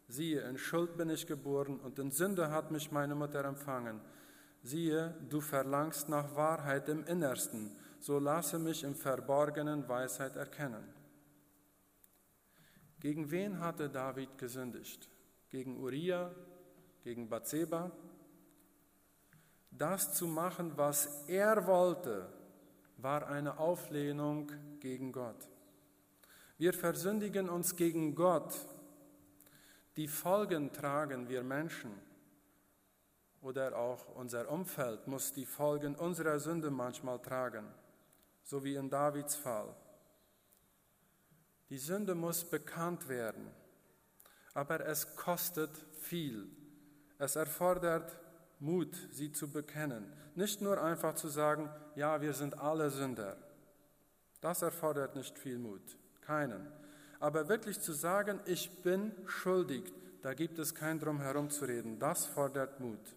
Siehe, 0.07 0.41
in 0.41 0.57
Schuld 0.57 0.97
bin 0.97 1.09
ich 1.09 1.25
geboren 1.25 1.79
und 1.79 1.97
in 1.99 2.11
Sünde 2.11 2.51
hat 2.51 2.71
mich 2.71 2.91
meine 2.91 3.15
Mutter 3.15 3.43
empfangen. 3.45 4.01
Siehe, 4.61 5.15
du 5.29 5.41
verlangst 5.41 6.09
nach 6.09 6.35
Wahrheit 6.35 6.87
im 6.89 7.03
Innersten 7.05 7.75
so 8.03 8.19
lasse 8.19 8.59
mich 8.59 8.83
im 8.83 8.95
Verborgenen 8.95 9.87
Weisheit 9.87 10.35
erkennen. 10.35 10.83
Gegen 12.99 13.31
wen 13.31 13.59
hatte 13.61 13.89
David 13.89 14.37
gesündigt? 14.37 15.09
Gegen 15.49 15.79
Uriah, 15.81 16.35
gegen 17.01 17.29
Bathseba? 17.29 17.91
Das 19.71 20.13
zu 20.13 20.27
machen, 20.27 20.73
was 20.75 21.23
er 21.27 21.65
wollte, 21.65 22.27
war 22.97 23.27
eine 23.27 23.57
Auflehnung 23.57 24.51
gegen 24.79 25.11
Gott. 25.11 25.49
Wir 26.57 26.73
versündigen 26.73 27.49
uns 27.49 27.75
gegen 27.75 28.15
Gott. 28.15 28.53
Die 29.95 30.07
Folgen 30.07 30.71
tragen 30.71 31.29
wir 31.29 31.43
Menschen. 31.43 31.91
Oder 33.41 33.77
auch 33.77 34.07
unser 34.15 34.49
Umfeld 34.49 35.07
muss 35.07 35.33
die 35.33 35.45
Folgen 35.45 35.95
unserer 35.95 36.39
Sünde 36.39 36.71
manchmal 36.71 37.19
tragen 37.19 37.65
so 38.43 38.63
wie 38.63 38.75
in 38.75 38.89
Davids 38.89 39.35
Fall. 39.35 39.73
Die 41.69 41.77
Sünde 41.77 42.13
muss 42.13 42.43
bekannt 42.43 43.07
werden, 43.07 43.49
aber 44.53 44.85
es 44.85 45.15
kostet 45.15 45.75
viel. 45.99 46.47
Es 47.17 47.35
erfordert 47.35 48.17
Mut, 48.63 48.95
sie 49.11 49.31
zu 49.31 49.49
bekennen. 49.49 50.11
Nicht 50.35 50.61
nur 50.61 50.81
einfach 50.81 51.15
zu 51.15 51.27
sagen, 51.27 51.69
ja, 51.95 52.21
wir 52.21 52.33
sind 52.33 52.57
alle 52.57 52.89
Sünder. 52.89 53.37
Das 54.39 54.61
erfordert 54.61 55.15
nicht 55.15 55.37
viel 55.37 55.59
Mut, 55.59 55.97
keinen. 56.21 56.65
Aber 57.19 57.49
wirklich 57.49 57.81
zu 57.81 57.91
sagen, 57.91 58.39
ich 58.45 58.81
bin 58.81 59.11
schuldig, 59.25 59.93
da 60.21 60.33
gibt 60.33 60.59
es 60.59 60.73
kein 60.73 60.99
Drum 60.99 61.19
herum 61.19 61.49
zu 61.49 61.65
reden. 61.65 61.99
Das 61.99 62.25
fordert 62.25 62.79
Mut. 62.79 63.15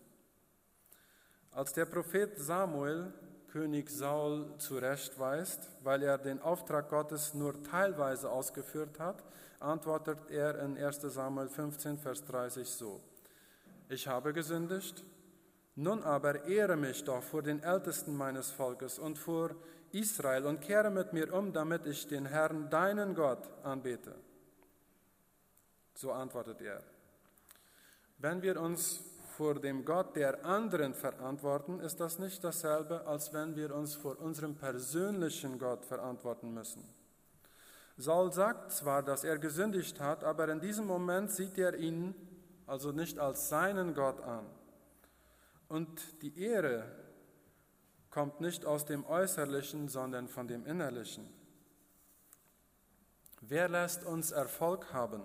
Als 1.52 1.72
der 1.72 1.86
Prophet 1.86 2.38
Samuel 2.38 3.12
König 3.48 3.88
Saul 3.88 4.52
zurechtweist, 4.58 5.70
weil 5.82 6.02
er 6.02 6.18
den 6.18 6.42
Auftrag 6.42 6.90
Gottes 6.90 7.34
nur 7.34 7.62
teilweise 7.62 8.30
ausgeführt 8.30 8.98
hat, 8.98 9.24
antwortet 9.60 10.18
er 10.28 10.58
in 10.58 10.76
1 10.76 11.00
Samuel 11.00 11.48
15, 11.48 11.98
Vers 11.98 12.24
30 12.24 12.68
so, 12.68 13.00
ich 13.88 14.08
habe 14.08 14.32
gesündigt, 14.32 15.04
nun 15.76 16.02
aber 16.02 16.44
ehre 16.46 16.76
mich 16.76 17.04
doch 17.04 17.22
vor 17.22 17.42
den 17.42 17.62
Ältesten 17.62 18.16
meines 18.16 18.50
Volkes 18.50 18.98
und 18.98 19.18
vor 19.18 19.54
Israel 19.92 20.46
und 20.46 20.60
kehre 20.60 20.90
mit 20.90 21.12
mir 21.12 21.32
um, 21.32 21.52
damit 21.52 21.86
ich 21.86 22.06
den 22.08 22.26
Herrn, 22.26 22.68
deinen 22.70 23.14
Gott, 23.14 23.48
anbete. 23.62 24.14
So 25.94 26.12
antwortet 26.12 26.60
er. 26.60 26.82
Wenn 28.18 28.42
wir 28.42 28.60
uns 28.60 29.00
vor 29.36 29.60
dem 29.60 29.84
Gott 29.84 30.16
der 30.16 30.44
anderen 30.46 30.94
verantworten, 30.94 31.80
ist 31.80 32.00
das 32.00 32.18
nicht 32.18 32.42
dasselbe, 32.42 33.06
als 33.06 33.34
wenn 33.34 33.54
wir 33.54 33.74
uns 33.74 33.94
vor 33.94 34.18
unserem 34.18 34.54
persönlichen 34.54 35.58
Gott 35.58 35.84
verantworten 35.84 36.54
müssen. 36.54 36.82
Saul 37.98 38.32
sagt 38.32 38.72
zwar, 38.72 39.02
dass 39.02 39.24
er 39.24 39.38
gesündigt 39.38 40.00
hat, 40.00 40.24
aber 40.24 40.48
in 40.48 40.60
diesem 40.60 40.86
Moment 40.86 41.30
sieht 41.30 41.58
er 41.58 41.74
ihn 41.76 42.14
also 42.66 42.92
nicht 42.92 43.18
als 43.18 43.48
seinen 43.48 43.94
Gott 43.94 44.20
an. 44.22 44.46
Und 45.68 46.22
die 46.22 46.38
Ehre 46.38 46.84
kommt 48.10 48.40
nicht 48.40 48.64
aus 48.64 48.84
dem 48.84 49.04
Äußerlichen, 49.04 49.88
sondern 49.88 50.28
von 50.28 50.48
dem 50.48 50.64
Innerlichen. 50.64 51.28
Wer 53.40 53.68
lässt 53.68 54.04
uns 54.04 54.32
Erfolg 54.32 54.92
haben? 54.92 55.22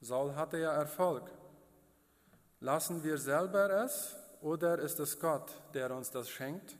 Saul 0.00 0.34
hatte 0.34 0.58
ja 0.58 0.72
Erfolg. 0.72 1.30
Lassen 2.60 3.04
wir 3.04 3.18
selber 3.18 3.84
es 3.84 4.16
oder 4.40 4.78
ist 4.78 5.00
es 5.00 5.18
Gott, 5.18 5.62
der 5.74 5.94
uns 5.94 6.10
das 6.10 6.28
schenkt? 6.28 6.76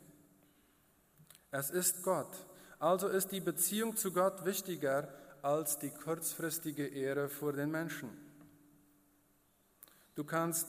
Es 1.51 1.71
ist 1.71 2.03
Gott. 2.03 2.47
Also 2.79 3.09
ist 3.09 3.33
die 3.33 3.41
Beziehung 3.41 3.97
zu 3.97 4.13
Gott 4.13 4.45
wichtiger 4.45 5.09
als 5.43 5.79
die 5.79 5.91
kurzfristige 5.91 6.87
Ehre 6.87 7.29
vor 7.29 7.53
den 7.53 7.71
Menschen. 7.71 8.11
Du 10.15 10.25
kannst 10.25 10.67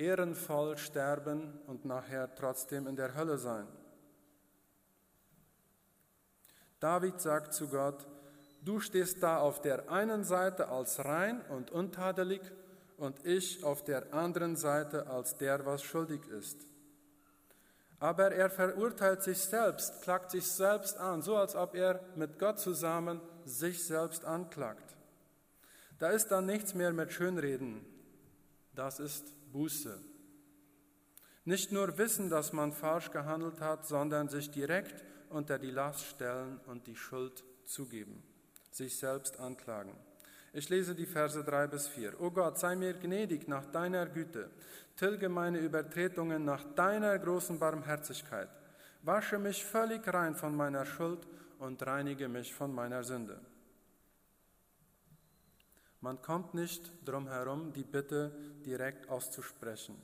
ehrenvoll 0.00 0.78
sterben 0.78 1.60
und 1.66 1.84
nachher 1.84 2.34
trotzdem 2.34 2.86
in 2.86 2.96
der 2.96 3.14
Hölle 3.14 3.38
sein. 3.38 3.68
David 6.80 7.20
sagt 7.20 7.52
zu 7.52 7.68
Gott, 7.68 8.06
du 8.62 8.80
stehst 8.80 9.22
da 9.22 9.38
auf 9.38 9.60
der 9.60 9.90
einen 9.90 10.24
Seite 10.24 10.68
als 10.68 11.04
rein 11.04 11.42
und 11.50 11.70
untadelig 11.70 12.40
und 12.96 13.24
ich 13.26 13.62
auf 13.62 13.84
der 13.84 14.14
anderen 14.14 14.56
Seite 14.56 15.06
als 15.06 15.36
der, 15.36 15.66
was 15.66 15.82
schuldig 15.82 16.26
ist. 16.28 16.66
Aber 17.98 18.32
er 18.32 18.48
verurteilt 18.48 19.22
sich 19.22 19.38
selbst, 19.38 20.00
klagt 20.00 20.30
sich 20.30 20.46
selbst 20.46 20.96
an, 20.96 21.20
so 21.20 21.36
als 21.36 21.54
ob 21.54 21.74
er 21.74 22.00
mit 22.16 22.38
Gott 22.38 22.58
zusammen 22.58 23.20
sich 23.44 23.84
selbst 23.86 24.24
anklagt. 24.24 24.96
Da 25.98 26.08
ist 26.08 26.28
dann 26.28 26.46
nichts 26.46 26.72
mehr 26.72 26.94
mit 26.94 27.12
Schönreden. 27.12 27.84
Das 28.74 29.00
ist 29.00 29.34
Buße. 29.52 29.98
Nicht 31.44 31.72
nur 31.72 31.96
wissen, 31.98 32.28
dass 32.28 32.52
man 32.52 32.72
falsch 32.72 33.10
gehandelt 33.10 33.60
hat, 33.60 33.86
sondern 33.86 34.28
sich 34.28 34.50
direkt 34.50 35.04
unter 35.30 35.58
die 35.58 35.70
Last 35.70 36.04
stellen 36.04 36.60
und 36.66 36.86
die 36.86 36.96
Schuld 36.96 37.44
zugeben, 37.64 38.22
sich 38.70 38.96
selbst 38.98 39.38
anklagen. 39.40 39.94
Ich 40.52 40.68
lese 40.68 40.94
die 40.94 41.06
Verse 41.06 41.42
3 41.42 41.68
bis 41.68 41.86
4. 41.88 42.20
O 42.20 42.30
Gott, 42.30 42.58
sei 42.58 42.74
mir 42.74 42.94
gnädig 42.94 43.46
nach 43.46 43.66
deiner 43.66 44.06
Güte, 44.06 44.50
tilge 44.96 45.28
meine 45.28 45.58
Übertretungen 45.58 46.44
nach 46.44 46.64
deiner 46.74 47.18
großen 47.18 47.58
Barmherzigkeit, 47.58 48.48
wasche 49.02 49.38
mich 49.38 49.64
völlig 49.64 50.06
rein 50.12 50.34
von 50.34 50.54
meiner 50.56 50.84
Schuld 50.84 51.26
und 51.58 51.86
reinige 51.86 52.28
mich 52.28 52.52
von 52.52 52.74
meiner 52.74 53.04
Sünde. 53.04 53.40
Man 56.00 56.22
kommt 56.22 56.54
nicht 56.54 56.92
drum 57.04 57.28
herum, 57.28 57.72
die 57.72 57.84
Bitte 57.84 58.32
direkt 58.64 59.08
auszusprechen. 59.10 60.00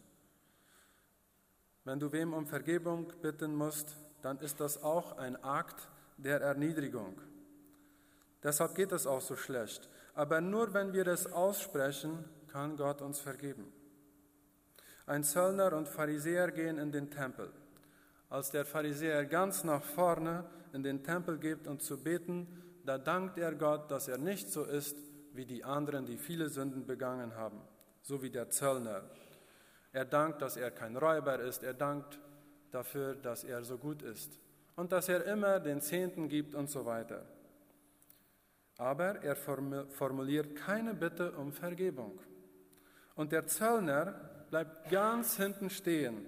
Wenn 1.84 2.00
du 2.00 2.12
wem 2.12 2.34
um 2.34 2.46
Vergebung 2.46 3.12
bitten 3.22 3.54
musst, 3.54 3.96
dann 4.20 4.38
ist 4.40 4.60
das 4.60 4.82
auch 4.82 5.16
ein 5.18 5.42
Akt 5.42 5.88
der 6.16 6.40
Erniedrigung. 6.40 7.20
Deshalb 8.42 8.74
geht 8.74 8.92
es 8.92 9.06
auch 9.06 9.20
so 9.20 9.36
schlecht. 9.36 9.88
Aber 10.14 10.40
nur 10.40 10.74
wenn 10.74 10.92
wir 10.92 11.06
es 11.06 11.30
aussprechen, 11.32 12.24
kann 12.48 12.76
Gott 12.76 13.02
uns 13.02 13.20
vergeben. 13.20 13.72
Ein 15.06 15.24
Zöllner 15.24 15.72
und 15.72 15.88
Pharisäer 15.88 16.50
gehen 16.50 16.78
in 16.78 16.90
den 16.90 17.10
Tempel. 17.10 17.52
Als 18.28 18.50
der 18.50 18.64
Pharisäer 18.64 19.24
ganz 19.24 19.62
nach 19.62 19.82
vorne 19.82 20.44
in 20.72 20.82
den 20.82 21.04
Tempel 21.04 21.38
geht, 21.38 21.66
um 21.68 21.78
zu 21.78 22.02
beten, 22.02 22.48
da 22.84 22.98
dankt 22.98 23.38
er 23.38 23.54
Gott, 23.54 23.90
dass 23.90 24.08
er 24.08 24.18
nicht 24.18 24.50
so 24.50 24.64
ist 24.64 24.96
wie 25.36 25.46
die 25.46 25.64
anderen, 25.64 26.06
die 26.06 26.16
viele 26.16 26.48
Sünden 26.48 26.86
begangen 26.86 27.34
haben, 27.34 27.60
so 28.02 28.22
wie 28.22 28.30
der 28.30 28.50
Zöllner. 28.50 29.02
Er 29.92 30.04
dankt, 30.04 30.42
dass 30.42 30.56
er 30.56 30.70
kein 30.70 30.96
Räuber 30.96 31.38
ist, 31.40 31.62
er 31.62 31.74
dankt 31.74 32.18
dafür, 32.70 33.14
dass 33.14 33.44
er 33.44 33.62
so 33.64 33.78
gut 33.78 34.02
ist 34.02 34.38
und 34.74 34.92
dass 34.92 35.08
er 35.08 35.24
immer 35.24 35.60
den 35.60 35.80
Zehnten 35.80 36.28
gibt 36.28 36.54
und 36.54 36.68
so 36.68 36.84
weiter. 36.84 37.24
Aber 38.78 39.22
er 39.22 39.36
formuliert 39.36 40.54
keine 40.54 40.92
Bitte 40.94 41.32
um 41.32 41.52
Vergebung. 41.52 42.20
Und 43.14 43.32
der 43.32 43.46
Zöllner 43.46 44.12
bleibt 44.50 44.90
ganz 44.90 45.36
hinten 45.36 45.70
stehen, 45.70 46.26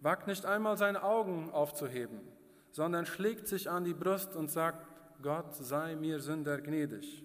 wagt 0.00 0.28
nicht 0.28 0.46
einmal 0.46 0.76
seine 0.76 1.02
Augen 1.02 1.50
aufzuheben, 1.50 2.20
sondern 2.70 3.06
schlägt 3.06 3.48
sich 3.48 3.68
an 3.68 3.84
die 3.84 3.94
Brust 3.94 4.36
und 4.36 4.48
sagt, 4.50 4.86
Gott 5.20 5.54
sei 5.56 5.96
mir 5.96 6.20
Sünder 6.20 6.60
gnädig. 6.60 7.24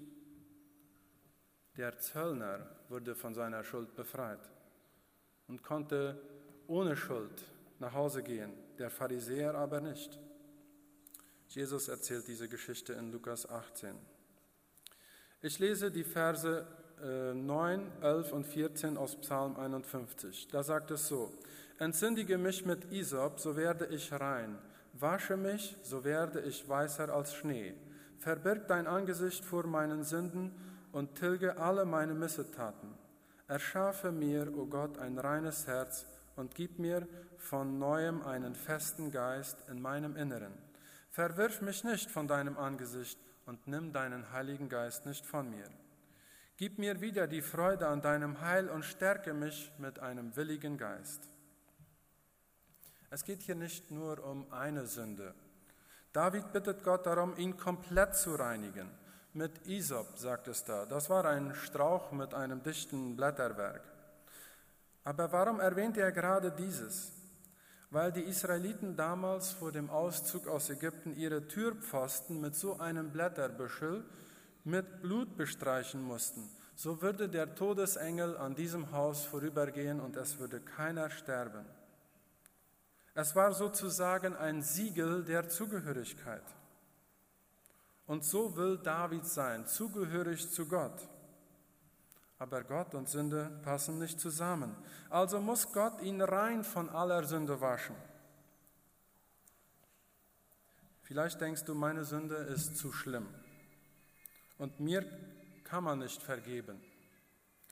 Der 1.78 1.98
Zöllner 2.00 2.60
wurde 2.88 3.16
von 3.16 3.34
seiner 3.34 3.64
Schuld 3.64 3.96
befreit 3.96 4.40
und 5.48 5.62
konnte 5.62 6.22
ohne 6.68 6.96
Schuld 6.96 7.44
nach 7.80 7.94
Hause 7.94 8.24
gehen, 8.24 8.54
der 8.80 8.90
Pharisäer 8.90 9.56
aber 9.56 9.82
nicht. 9.82 10.18
Jesus 11.50 11.90
erzählt 11.90 12.28
diese 12.28 12.48
Geschichte 12.48 12.94
in 12.94 13.12
Lukas 13.12 13.50
18. 13.50 13.96
Ich 15.42 15.60
lese 15.60 15.92
die 15.92 16.06
Verse 16.06 16.66
9, 17.02 17.92
äh, 18.02 18.06
11 18.06 18.32
und 18.32 18.46
14 18.46 18.98
aus 18.98 19.18
Psalm 19.18 19.58
51. 19.58 20.48
Da 20.48 20.64
sagt 20.64 20.92
es 20.92 21.08
so, 21.08 21.34
Entsündige 21.78 22.38
mich 22.38 22.66
mit 22.66 22.90
Isop, 22.94 23.38
so 23.38 23.58
werde 23.58 23.88
ich 23.88 24.14
rein. 24.14 24.58
Wasche 24.94 25.36
mich, 25.36 25.76
so 25.84 26.06
werde 26.06 26.40
ich 26.40 26.68
weißer 26.68 27.14
als 27.14 27.34
Schnee. 27.34 27.74
Verbirg 28.18 28.70
dein 28.70 28.88
Angesicht 28.88 29.44
vor 29.44 29.68
meinen 29.68 30.06
Sünden 30.06 30.54
und 30.96 31.16
tilge 31.16 31.58
alle 31.58 31.84
meine 31.84 32.14
Missetaten. 32.14 32.90
Erschaffe 33.50 34.14
mir, 34.14 34.48
o 34.56 34.62
oh 34.62 34.66
Gott, 34.66 34.98
ein 34.98 35.20
reines 35.20 35.68
Herz 35.68 36.06
und 36.38 36.56
gib 36.56 36.80
mir 36.80 37.06
von 37.38 37.78
neuem 37.80 38.26
einen 38.26 38.56
festen 38.56 39.12
Geist 39.12 39.58
in 39.68 39.82
meinem 39.82 40.16
Inneren. 40.16 40.54
Verwirf 41.10 41.60
mich 41.60 41.84
nicht 41.84 42.10
von 42.10 42.30
deinem 42.30 42.58
Angesicht 42.58 43.20
und 43.46 43.68
nimm 43.68 43.92
deinen 43.92 44.32
Heiligen 44.32 44.70
Geist 44.70 45.06
nicht 45.06 45.26
von 45.26 45.50
mir. 45.50 45.70
Gib 46.56 46.80
mir 46.80 47.02
wieder 47.02 47.28
die 47.28 47.42
Freude 47.42 47.88
an 47.88 48.02
deinem 48.02 48.40
Heil 48.40 48.70
und 48.70 48.86
stärke 48.86 49.34
mich 49.34 49.74
mit 49.78 50.00
einem 50.00 50.38
willigen 50.38 50.78
Geist. 50.78 51.30
Es 53.10 53.26
geht 53.26 53.42
hier 53.42 53.56
nicht 53.56 53.92
nur 53.92 54.24
um 54.24 54.50
eine 54.50 54.86
Sünde. 54.86 55.36
David 56.14 56.54
bittet 56.54 56.86
Gott 56.86 57.06
darum, 57.06 57.36
ihn 57.36 57.58
komplett 57.58 58.16
zu 58.16 58.36
reinigen. 58.36 58.90
Mit 59.36 59.68
Isop, 59.68 60.18
sagt 60.18 60.48
es 60.48 60.64
da. 60.64 60.88
Das 60.88 61.10
war 61.12 61.26
ein 61.26 61.54
Strauch 61.54 62.12
mit 62.12 62.34
einem 62.34 62.64
dichten 62.64 63.16
Blätterwerk. 63.16 63.84
Aber 65.04 65.32
warum 65.32 65.60
erwähnt 65.60 65.98
er 65.98 66.12
gerade 66.12 66.52
dieses? 66.52 67.12
weil 67.96 68.12
die 68.12 68.24
Israeliten 68.24 68.98
damals 68.98 69.52
vor 69.52 69.72
dem 69.72 69.90
Auszug 69.90 70.48
aus 70.48 70.70
Ägypten 70.70 71.16
ihre 71.16 71.48
Türpfosten 71.48 72.42
mit 72.42 72.54
so 72.54 72.78
einem 72.78 73.12
Blätterbüschel 73.12 74.04
mit 74.66 75.02
Blut 75.02 75.38
bestreichen 75.38 76.02
mussten. 76.02 76.50
So 76.76 77.02
würde 77.02 77.30
der 77.30 77.56
Todesengel 77.56 78.36
an 78.36 78.54
diesem 78.54 78.92
Haus 78.92 79.24
vorübergehen 79.24 80.02
und 80.02 80.18
es 80.18 80.40
würde 80.40 80.60
keiner 80.60 81.10
sterben. 81.10 81.66
Es 83.14 83.34
war 83.34 83.54
sozusagen 83.54 84.36
ein 84.36 84.62
Siegel 84.62 85.24
der 85.24 85.48
Zugehörigkeit. 85.48 86.44
Und 88.08 88.24
so 88.24 88.56
will 88.56 88.78
David 88.78 89.26
sein, 89.26 89.66
zugehörig 89.66 90.52
zu 90.52 90.68
Gott. 90.68 91.08
Aber 92.38 92.64
Gott 92.64 92.94
und 92.94 93.10
Sünde 93.10 93.60
passen 93.64 93.98
nicht 93.98 94.20
zusammen. 94.20 94.76
Also 95.10 95.40
muss 95.40 95.72
Gott 95.72 96.02
ihn 96.02 96.22
rein 96.22 96.64
von 96.64 96.90
aller 96.90 97.24
Sünde 97.24 97.62
waschen. 97.62 97.96
Vielleicht 101.04 101.40
denkst 101.40 101.64
du, 101.64 101.76
meine 101.76 102.04
Sünde 102.04 102.36
ist 102.36 102.78
zu 102.78 102.92
schlimm 102.92 103.28
und 104.58 104.80
mir 104.80 105.06
kann 105.64 105.84
man 105.84 106.00
nicht 106.00 106.22
vergeben. 106.22 106.82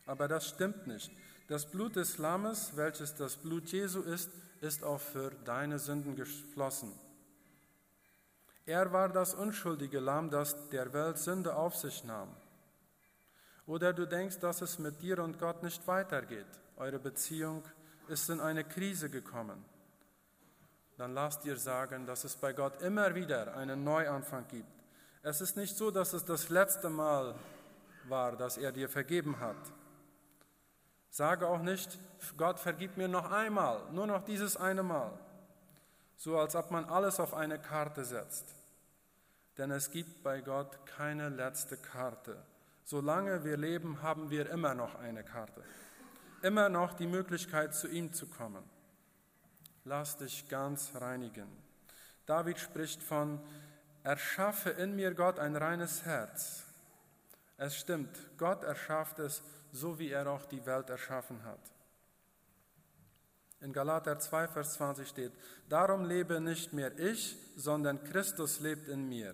Aber 0.05 0.27
das 0.27 0.49
stimmt 0.49 0.87
nicht. 0.87 1.11
Das 1.47 1.69
Blut 1.69 1.95
des 1.95 2.17
Lammes, 2.17 2.75
welches 2.75 3.15
das 3.15 3.37
Blut 3.37 3.69
Jesu 3.71 4.01
ist, 4.01 4.29
ist 4.61 4.83
auch 4.83 4.99
für 4.99 5.31
deine 5.45 5.79
Sünden 5.79 6.15
geflossen. 6.15 6.91
Er 8.65 8.93
war 8.93 9.09
das 9.09 9.33
unschuldige 9.33 9.99
Lamm, 9.99 10.29
das 10.29 10.69
der 10.69 10.93
Welt 10.93 11.17
Sünde 11.17 11.55
auf 11.55 11.75
sich 11.75 12.03
nahm. 12.03 12.29
Oder 13.65 13.93
du 13.93 14.05
denkst, 14.05 14.39
dass 14.39 14.61
es 14.61 14.79
mit 14.79 15.01
dir 15.01 15.19
und 15.19 15.39
Gott 15.39 15.63
nicht 15.63 15.85
weitergeht. 15.87 16.47
Eure 16.77 16.99
Beziehung 16.99 17.63
ist 18.07 18.29
in 18.29 18.39
eine 18.39 18.63
Krise 18.63 19.09
gekommen. 19.09 19.63
Dann 20.97 21.13
lass 21.13 21.39
dir 21.39 21.57
sagen, 21.57 22.05
dass 22.05 22.23
es 22.23 22.35
bei 22.35 22.53
Gott 22.53 22.81
immer 22.81 23.15
wieder 23.15 23.55
einen 23.55 23.83
Neuanfang 23.83 24.47
gibt. 24.47 24.67
Es 25.23 25.41
ist 25.41 25.57
nicht 25.57 25.75
so, 25.75 25.91
dass 25.91 26.13
es 26.13 26.23
das 26.23 26.49
letzte 26.49 26.89
Mal 26.89 27.35
war, 28.07 28.35
dass 28.35 28.57
er 28.57 28.71
dir 28.71 28.89
vergeben 28.89 29.39
hat. 29.39 29.55
Sage 31.09 31.47
auch 31.47 31.61
nicht, 31.61 31.99
Gott 32.37 32.59
vergib 32.59 32.97
mir 32.97 33.07
noch 33.07 33.31
einmal, 33.31 33.81
nur 33.91 34.07
noch 34.07 34.23
dieses 34.23 34.57
eine 34.57 34.83
Mal. 34.83 35.11
So 36.17 36.39
als 36.39 36.55
ob 36.55 36.71
man 36.71 36.85
alles 36.85 37.19
auf 37.19 37.33
eine 37.33 37.59
Karte 37.59 38.05
setzt. 38.05 38.45
Denn 39.57 39.71
es 39.71 39.91
gibt 39.91 40.23
bei 40.23 40.41
Gott 40.41 40.85
keine 40.85 41.29
letzte 41.29 41.77
Karte. 41.77 42.43
Solange 42.85 43.43
wir 43.43 43.57
leben, 43.57 44.01
haben 44.01 44.29
wir 44.29 44.49
immer 44.49 44.73
noch 44.73 44.95
eine 44.95 45.23
Karte, 45.23 45.63
immer 46.41 46.69
noch 46.69 46.93
die 46.93 47.07
Möglichkeit, 47.07 47.73
zu 47.73 47.87
ihm 47.87 48.13
zu 48.13 48.27
kommen. 48.27 48.63
Lass 49.85 50.17
dich 50.17 50.49
ganz 50.49 50.91
reinigen. 50.95 51.47
David 52.25 52.59
spricht 52.59 53.01
von, 53.01 53.39
erschaffe 54.03 54.69
in 54.71 54.95
mir 54.95 55.13
Gott 55.13 55.39
ein 55.39 55.55
reines 55.55 56.03
Herz. 56.03 56.63
Es 57.57 57.77
stimmt, 57.77 58.17
Gott 58.37 58.63
erschafft 58.63 59.19
es, 59.19 59.41
so 59.71 59.99
wie 59.99 60.09
er 60.09 60.27
auch 60.27 60.45
die 60.45 60.65
Welt 60.65 60.89
erschaffen 60.89 61.43
hat. 61.43 61.72
In 63.63 63.71
Galater 63.71 64.19
2, 64.19 64.49
Vers 64.49 64.73
20 64.73 65.07
steht, 65.07 65.31
darum 65.69 66.03
lebe 66.03 66.41
nicht 66.41 66.73
mehr 66.73 66.99
ich, 66.99 67.37
sondern 67.55 68.03
Christus 68.03 68.59
lebt 68.59 68.89
in 68.89 69.07
mir. 69.07 69.33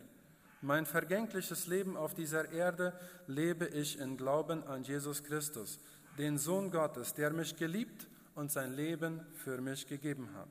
Mein 0.61 0.85
vergängliches 0.85 1.65
Leben 1.65 1.97
auf 1.97 2.13
dieser 2.13 2.51
Erde 2.51 2.93
lebe 3.25 3.65
ich 3.65 3.97
in 3.99 4.17
Glauben 4.17 4.63
an 4.67 4.83
Jesus 4.83 5.23
Christus, 5.23 5.79
den 6.19 6.37
Sohn 6.37 6.69
Gottes, 6.69 7.15
der 7.15 7.31
mich 7.31 7.55
geliebt 7.55 8.07
und 8.35 8.51
sein 8.51 8.73
Leben 8.73 9.25
für 9.33 9.59
mich 9.61 9.87
gegeben 9.87 10.29
hat. 10.35 10.49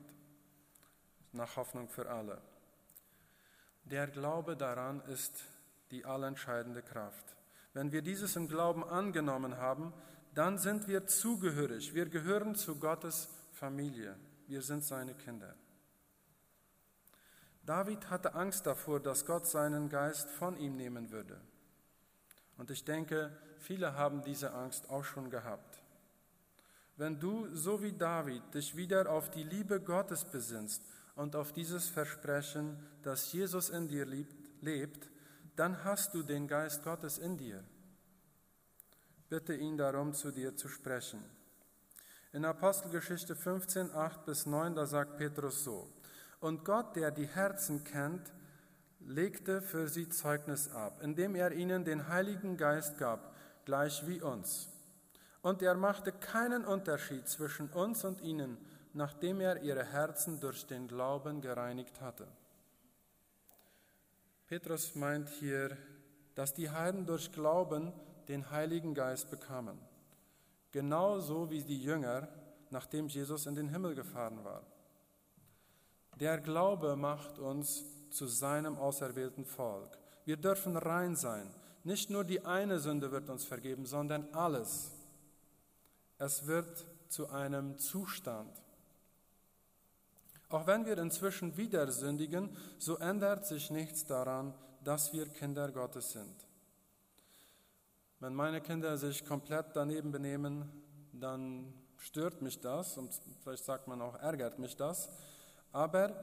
Nach 1.31 1.55
Hoffnung 1.55 1.87
für 1.87 2.09
alle. 2.09 2.41
Der 3.85 4.07
Glaube 4.07 4.57
daran 4.57 4.99
ist 5.07 5.45
die 5.91 6.03
allentscheidende 6.03 6.81
Kraft. 6.81 7.37
Wenn 7.73 7.93
wir 7.93 8.01
dieses 8.01 8.35
im 8.35 8.49
Glauben 8.49 8.83
angenommen 8.83 9.55
haben, 9.55 9.93
dann 10.33 10.57
sind 10.57 10.89
wir 10.89 11.07
zugehörig. 11.07 11.93
Wir 11.93 12.07
gehören 12.07 12.55
zu 12.55 12.75
Gottes 12.75 13.29
Familie. 13.59 14.15
Wir 14.47 14.61
sind 14.61 14.85
seine 14.85 15.13
Kinder. 15.13 15.53
David 17.65 18.09
hatte 18.09 18.33
Angst 18.33 18.65
davor, 18.65 19.01
dass 19.01 19.25
Gott 19.25 19.45
seinen 19.45 19.89
Geist 19.89 20.29
von 20.29 20.57
ihm 20.57 20.77
nehmen 20.77 21.11
würde. 21.11 21.39
Und 22.57 22.71
ich 22.71 22.85
denke, 22.85 23.37
viele 23.57 23.95
haben 23.95 24.23
diese 24.23 24.53
Angst 24.53 24.89
auch 24.89 25.03
schon 25.03 25.29
gehabt. 25.29 25.83
Wenn 26.95 27.19
du, 27.19 27.53
so 27.53 27.81
wie 27.83 27.93
David, 27.93 28.41
dich 28.53 28.75
wieder 28.75 29.11
auf 29.11 29.29
die 29.29 29.43
Liebe 29.43 29.81
Gottes 29.81 30.23
besinnst 30.23 30.81
und 31.15 31.35
auf 31.35 31.51
dieses 31.51 31.89
Versprechen, 31.89 32.77
dass 33.03 33.31
Jesus 33.33 33.69
in 33.69 33.89
dir 33.89 34.05
lebt, 34.61 35.09
dann 35.57 35.83
hast 35.83 36.13
du 36.13 36.23
den 36.23 36.47
Geist 36.47 36.83
Gottes 36.83 37.17
in 37.17 37.37
dir. 37.37 37.63
Bitte 39.27 39.53
ihn 39.53 39.77
darum, 39.77 40.13
zu 40.13 40.31
dir 40.31 40.55
zu 40.55 40.69
sprechen. 40.69 41.38
In 42.31 42.45
Apostelgeschichte 42.45 43.35
15, 43.35 43.91
8 43.93 44.25
bis 44.25 44.45
9, 44.45 44.75
da 44.75 44.85
sagt 44.85 45.17
Petrus 45.17 45.63
so, 45.63 45.89
und 46.39 46.63
Gott, 46.63 46.95
der 46.95 47.09
die 47.09 47.27
Herzen 47.27 47.83
kennt, 47.83 48.31
legte 48.99 49.61
für 49.61 49.87
sie 49.87 50.09
Zeugnis 50.09 50.69
ab, 50.69 50.99
indem 51.01 51.35
er 51.35 51.51
ihnen 51.51 51.83
den 51.83 52.07
Heiligen 52.07 52.55
Geist 52.55 52.97
gab, 52.97 53.33
gleich 53.65 54.05
wie 54.07 54.21
uns. 54.21 54.69
Und 55.41 55.61
er 55.61 55.73
machte 55.73 56.11
keinen 56.11 56.65
Unterschied 56.65 57.27
zwischen 57.27 57.69
uns 57.69 58.05
und 58.05 58.21
ihnen, 58.21 58.57
nachdem 58.93 59.41
er 59.41 59.63
ihre 59.63 59.83
Herzen 59.83 60.39
durch 60.39 60.67
den 60.67 60.87
Glauben 60.87 61.41
gereinigt 61.41 61.99
hatte. 62.01 62.27
Petrus 64.47 64.95
meint 64.95 65.29
hier, 65.29 65.77
dass 66.35 66.53
die 66.53 66.69
Heiden 66.69 67.05
durch 67.05 67.31
Glauben 67.31 67.93
den 68.27 68.51
Heiligen 68.51 68.93
Geist 68.93 69.29
bekamen, 69.29 69.79
genauso 70.71 71.49
wie 71.49 71.63
die 71.63 71.81
Jünger, 71.81 72.27
nachdem 72.69 73.07
Jesus 73.07 73.45
in 73.45 73.55
den 73.55 73.69
Himmel 73.69 73.95
gefahren 73.95 74.43
war. 74.43 74.63
Der 76.19 76.39
Glaube 76.39 76.95
macht 76.95 77.39
uns 77.39 77.83
zu 78.09 78.27
seinem 78.27 78.77
auserwählten 78.77 79.45
Volk. 79.45 79.97
Wir 80.25 80.37
dürfen 80.37 80.75
rein 80.77 81.15
sein. 81.15 81.49
Nicht 81.83 82.09
nur 82.09 82.23
die 82.23 82.45
eine 82.45 82.79
Sünde 82.79 83.11
wird 83.11 83.29
uns 83.29 83.45
vergeben, 83.45 83.85
sondern 83.85 84.27
alles. 84.33 84.91
Es 86.17 86.45
wird 86.45 86.85
zu 87.07 87.29
einem 87.29 87.77
Zustand. 87.77 88.51
Auch 90.49 90.67
wenn 90.67 90.85
wir 90.85 90.97
inzwischen 90.97 91.57
wieder 91.57 91.89
sündigen, 91.91 92.55
so 92.77 92.97
ändert 92.97 93.45
sich 93.45 93.69
nichts 93.69 94.05
daran, 94.05 94.53
dass 94.83 95.13
wir 95.13 95.29
Kinder 95.29 95.71
Gottes 95.71 96.11
sind. 96.11 96.48
Wenn 98.21 98.33
meine 98.33 98.59
Kinder 98.59 98.97
sich 98.97 99.25
komplett 99.25 99.67
daneben 99.75 100.11
benehmen, 100.11 100.69
dann 101.13 101.73
stört 101.97 102.41
mich 102.41 102.59
das 102.59 102.97
und 102.97 103.13
vielleicht 103.41 103.63
sagt 103.63 103.87
man 103.87 104.01
auch, 104.01 104.15
ärgert 104.15 104.59
mich 104.59 104.75
das. 104.75 105.09
Aber, 105.71 106.13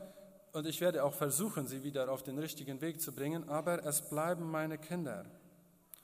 und 0.52 0.66
ich 0.66 0.82
werde 0.82 1.02
auch 1.04 1.14
versuchen, 1.14 1.66
sie 1.66 1.82
wieder 1.82 2.10
auf 2.10 2.22
den 2.22 2.38
richtigen 2.38 2.82
Weg 2.82 3.00
zu 3.00 3.12
bringen, 3.12 3.48
aber 3.48 3.82
es 3.86 4.02
bleiben 4.02 4.50
meine 4.50 4.76
Kinder. 4.76 5.24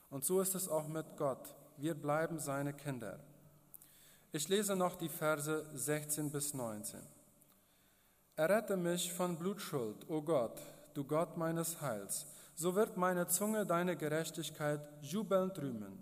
Und 0.09 0.25
so 0.25 0.41
ist 0.41 0.55
es 0.55 0.67
auch 0.67 0.89
mit 0.89 1.17
Gott. 1.19 1.55
Wir 1.77 1.95
bleiben 1.95 2.39
seine 2.39 2.73
Kinder. 2.73 3.19
Ich 4.33 4.49
lese 4.49 4.77
noch 4.77 4.97
die 4.97 5.11
Verse 5.11 5.67
16 5.75 6.31
bis 6.31 6.55
19. 6.55 7.01
Errette 8.37 8.79
mich 8.79 9.13
von 9.13 9.37
Blutschuld, 9.37 10.09
o 10.09 10.23
Gott, 10.23 10.59
du 10.95 11.05
Gott 11.05 11.37
meines 11.37 11.83
Heils. 11.83 12.27
So 12.55 12.75
wird 12.75 12.97
meine 12.97 13.27
Zunge 13.27 13.67
deine 13.67 13.97
Gerechtigkeit 13.97 14.81
jubelnd 15.01 15.59
rühmen. 15.59 15.99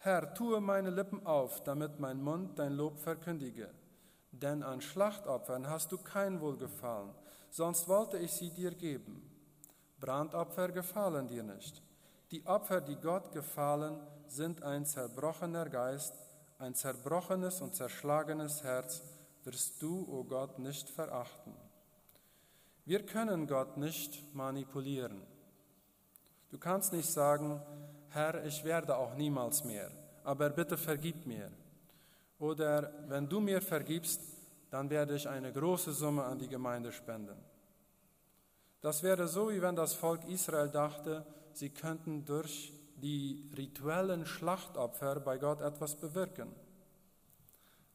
Herr, 0.00 0.34
tue 0.34 0.60
meine 0.60 0.90
Lippen 0.90 1.24
auf, 1.26 1.62
damit 1.64 1.98
mein 1.98 2.22
Mund 2.22 2.58
dein 2.58 2.72
Lob 2.72 2.98
verkündige 2.98 3.70
denn 4.40 4.62
an 4.62 4.80
Schlachtopfern 4.80 5.68
hast 5.68 5.92
du 5.92 5.98
kein 5.98 6.40
Wohlgefallen, 6.40 7.10
sonst 7.50 7.88
wollte 7.88 8.18
ich 8.18 8.32
sie 8.32 8.50
dir 8.50 8.72
geben. 8.72 9.30
Brandopfer 10.00 10.68
gefallen 10.68 11.28
dir 11.28 11.42
nicht. 11.42 11.82
Die 12.30 12.44
Opfer, 12.46 12.80
die 12.80 12.96
Gott 12.96 13.32
gefallen, 13.32 14.00
sind 14.26 14.62
ein 14.62 14.84
zerbrochener 14.84 15.68
Geist, 15.68 16.14
ein 16.58 16.74
zerbrochenes 16.74 17.60
und 17.60 17.74
zerschlagenes 17.74 18.62
Herz, 18.64 19.02
wirst 19.44 19.80
du, 19.80 20.04
o 20.08 20.20
oh 20.20 20.24
Gott, 20.24 20.58
nicht 20.58 20.88
verachten. 20.88 21.54
Wir 22.84 23.04
können 23.06 23.46
Gott 23.46 23.76
nicht 23.76 24.34
manipulieren. 24.34 25.22
Du 26.54 26.60
kannst 26.60 26.92
nicht 26.92 27.10
sagen, 27.10 27.60
Herr, 28.10 28.44
ich 28.44 28.62
werde 28.62 28.96
auch 28.96 29.16
niemals 29.16 29.64
mehr, 29.64 29.90
aber 30.22 30.50
bitte 30.50 30.76
vergib 30.76 31.26
mir. 31.26 31.50
Oder 32.38 32.92
wenn 33.08 33.28
du 33.28 33.40
mir 33.40 33.60
vergibst, 33.60 34.20
dann 34.70 34.88
werde 34.88 35.16
ich 35.16 35.28
eine 35.28 35.52
große 35.52 35.92
Summe 35.92 36.22
an 36.22 36.38
die 36.38 36.46
Gemeinde 36.46 36.92
spenden. 36.92 37.36
Das 38.80 39.02
wäre 39.02 39.26
so, 39.26 39.50
wie 39.50 39.60
wenn 39.60 39.74
das 39.74 39.94
Volk 39.94 40.24
Israel 40.28 40.68
dachte, 40.68 41.26
sie 41.54 41.70
könnten 41.70 42.24
durch 42.24 42.72
die 43.02 43.50
rituellen 43.56 44.24
Schlachtopfer 44.24 45.18
bei 45.18 45.38
Gott 45.38 45.60
etwas 45.60 45.96
bewirken. 45.96 46.54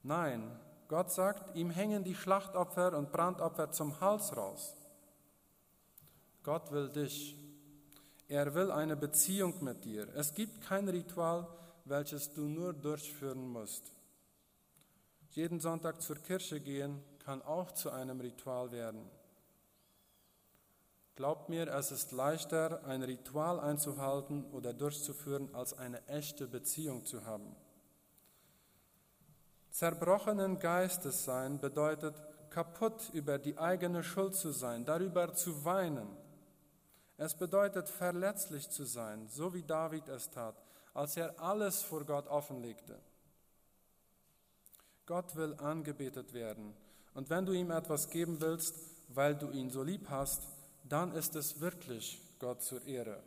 Nein, 0.04 0.60
Gott 0.89 1.13
sagt, 1.13 1.56
ihm 1.56 1.69
hängen 1.69 2.04
die 2.04 2.13
Schlachtopfer 2.13 2.98
und 2.98 3.13
Brandopfer 3.13 3.72
zum 3.72 4.02
Hals 4.02 4.36
raus. 4.36 4.76
Gott 6.43 6.69
will 6.74 6.89
dich. 6.89 7.39
Er 8.30 8.54
will 8.54 8.70
eine 8.70 8.96
Beziehung 8.96 9.56
mit 9.63 9.84
dir. 9.84 10.08
Es 10.15 10.36
gibt 10.36 10.62
kein 10.62 10.88
Ritual, 10.88 11.48
welches 11.86 12.32
du 12.32 12.42
nur 12.42 12.74
durchführen 12.74 13.48
musst. 13.48 13.84
Jeden 15.32 15.60
Sonntag 15.60 16.00
zur 16.00 16.18
Kirche 16.18 16.62
gehen 16.62 17.04
kann 17.26 17.42
auch 17.42 17.72
zu 17.72 17.89
einem 17.89 18.22
Ritual 18.22 18.72
werden. 18.72 19.10
Glaubt 21.15 21.50
mir, 21.50 21.68
es 21.74 21.92
ist 21.92 22.12
leichter, 22.12 22.86
ein 22.86 23.02
Ritual 23.02 23.60
einzuhalten 23.60 24.46
oder 24.52 24.74
durchzuführen, 24.76 25.50
als 25.56 25.74
eine 25.74 26.08
echte 26.08 26.48
Beziehung 26.48 27.06
zu 27.06 27.26
haben. 27.26 27.56
Zerbrochenen 29.72 30.60
Geistes 30.60 31.26
sein 31.26 31.60
bedeutet, 31.60 32.15
kaputt 32.52 33.10
über 33.12 33.39
die 33.39 33.58
eigene 33.58 34.04
Schuld 34.04 34.36
zu 34.36 34.52
sein, 34.52 34.86
darüber 34.86 35.34
zu 35.34 35.65
weinen. 35.65 36.08
Es 37.22 37.36
bedeutet, 37.36 37.90
verletzlich 37.90 38.70
zu 38.70 38.86
sein, 38.86 39.28
so 39.28 39.54
wie 39.54 39.64
David 39.64 40.08
es 40.08 40.30
tat, 40.30 40.56
als 40.94 41.18
er 41.18 41.38
alles 41.42 41.82
vor 41.82 42.06
Gott 42.06 42.28
offenlegte. 42.28 42.98
Gott 45.06 45.36
will 45.36 45.54
angebetet 45.56 46.34
werden. 46.34 46.74
Und 47.14 47.30
wenn 47.30 47.46
du 47.46 47.52
ihm 47.52 47.72
etwas 47.72 48.10
geben 48.10 48.40
willst, 48.40 48.74
weil 49.10 49.36
du 49.36 49.52
ihn 49.52 49.70
so 49.70 49.84
lieb 49.84 50.10
hast, 50.10 50.44
dann 50.86 51.12
ist 51.12 51.36
es 51.36 51.60
wirklich 51.60 52.22
Gott 52.40 52.62
zur 52.62 52.86
Ehre. 52.86 53.22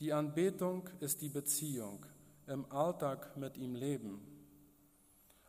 Die 0.00 0.14
Anbetung 0.14 0.88
ist 1.00 1.20
die 1.20 1.28
Beziehung, 1.28 2.06
im 2.46 2.64
Alltag 2.72 3.36
mit 3.36 3.58
ihm 3.58 3.74
leben. 3.74 4.26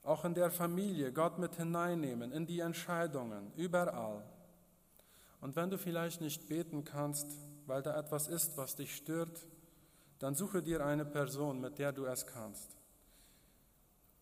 Auch 0.03 0.25
in 0.25 0.33
der 0.33 0.51
Familie 0.51 1.13
Gott 1.13 1.39
mit 1.39 1.55
hineinnehmen, 1.55 2.33
in 2.33 2.45
die 2.45 2.59
Entscheidungen, 2.59 3.53
überall. 3.55 4.21
Und 5.41 5.55
wenn 5.55 5.69
du 5.69 5.77
vielleicht 5.77 6.21
nicht 6.21 6.47
beten 6.47 6.83
kannst, 6.83 7.27
weil 7.65 7.81
da 7.81 7.97
etwas 7.99 8.27
ist, 8.27 8.57
was 8.57 8.75
dich 8.75 8.95
stört, 8.95 9.47
dann 10.19 10.35
suche 10.35 10.61
dir 10.61 10.85
eine 10.85 11.05
Person, 11.05 11.59
mit 11.59 11.79
der 11.79 11.91
du 11.91 12.05
es 12.05 12.25
kannst. 12.27 12.77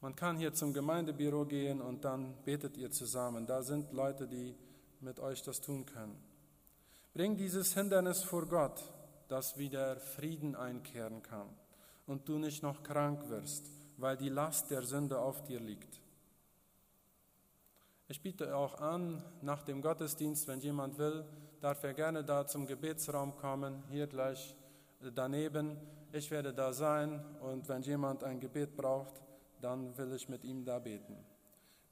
Man 0.01 0.15
kann 0.15 0.38
hier 0.38 0.53
zum 0.53 0.73
Gemeindebüro 0.73 1.45
gehen 1.45 1.82
und 1.82 2.05
dann 2.05 2.36
betet 2.45 2.77
ihr 2.77 2.89
zusammen. 2.89 3.45
Da 3.45 3.62
sind 3.63 3.91
Leute, 3.91 4.27
die 4.27 4.55
mit 5.01 5.19
euch 5.19 5.43
das 5.43 5.60
tun 5.60 5.86
können. 5.86 6.15
Bring 7.13 7.36
dieses 7.36 7.73
Hindernis 7.73 8.23
vor 8.23 8.45
Gott, 8.45 8.82
dass 9.27 9.58
wieder 9.58 9.97
Frieden 9.97 10.55
einkehren 10.55 11.21
kann 11.21 11.49
und 12.08 12.29
du 12.29 12.38
nicht 12.38 12.63
noch 12.63 12.82
krank 12.82 13.29
wirst, 13.29 13.65
weil 13.97 14.15
die 14.15 14.29
Last 14.29 14.71
der 14.71 14.84
Sünde 14.84 15.19
auf 15.19 15.43
dir 15.43 15.60
liegt. 15.60 15.98
Ich 18.12 18.24
biete 18.24 18.56
auch 18.56 18.82
an, 18.82 19.24
nach 19.43 19.62
dem 19.62 19.84
Gottesdienst, 19.84 20.48
wenn 20.48 20.60
jemand 20.62 20.98
will, 20.98 21.24
darf 21.62 21.84
er 21.84 21.93
gerne 21.93 22.24
da 22.24 22.48
zum 22.48 22.65
Gebetsraum 22.65 23.38
kommen, 23.38 23.84
hier 23.91 24.08
gleich 24.08 24.56
daneben. 25.13 25.78
Ich 26.12 26.32
werde 26.32 26.52
da 26.52 26.74
sein 26.74 27.24
und 27.39 27.69
wenn 27.69 27.84
jemand 27.84 28.24
ein 28.24 28.39
Gebet 28.39 28.76
braucht, 28.76 29.22
dann 29.62 29.95
will 29.95 30.12
ich 30.13 30.28
mit 30.28 30.43
ihm 30.43 30.65
da 30.65 30.80
beten. 30.80 31.24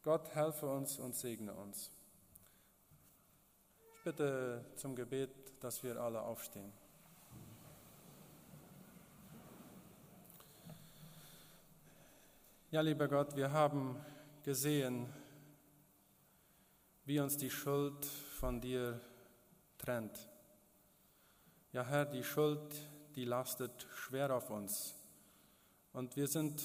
Gott 0.02 0.34
helfe 0.34 0.66
uns 0.66 0.98
und 0.98 1.14
segne 1.14 1.54
uns. 1.54 1.92
Ich 3.98 4.04
bitte 4.04 4.66
zum 4.76 4.96
Gebet, 4.96 5.30
dass 5.60 5.84
wir 5.84 6.02
alle 6.02 6.20
aufstehen. 6.20 6.74
Ja, 12.72 12.82
lieber 12.82 13.08
Gott, 13.08 13.36
wir 13.36 13.52
haben 13.52 13.96
gesehen, 14.42 15.14
wie 17.08 17.20
uns 17.20 17.38
die 17.38 17.50
Schuld 17.50 18.06
von 18.06 18.62
dir 18.62 19.02
trennt. 19.80 20.30
Ja, 21.74 21.84
Herr, 21.84 22.06
die 22.06 22.24
Schuld, 22.24 22.76
die 23.15 23.26
lastet 23.26 23.88
schwer 23.96 24.36
auf 24.36 24.52
uns. 24.52 24.93
Und 25.93 26.15
wir 26.15 26.28
sind 26.28 26.62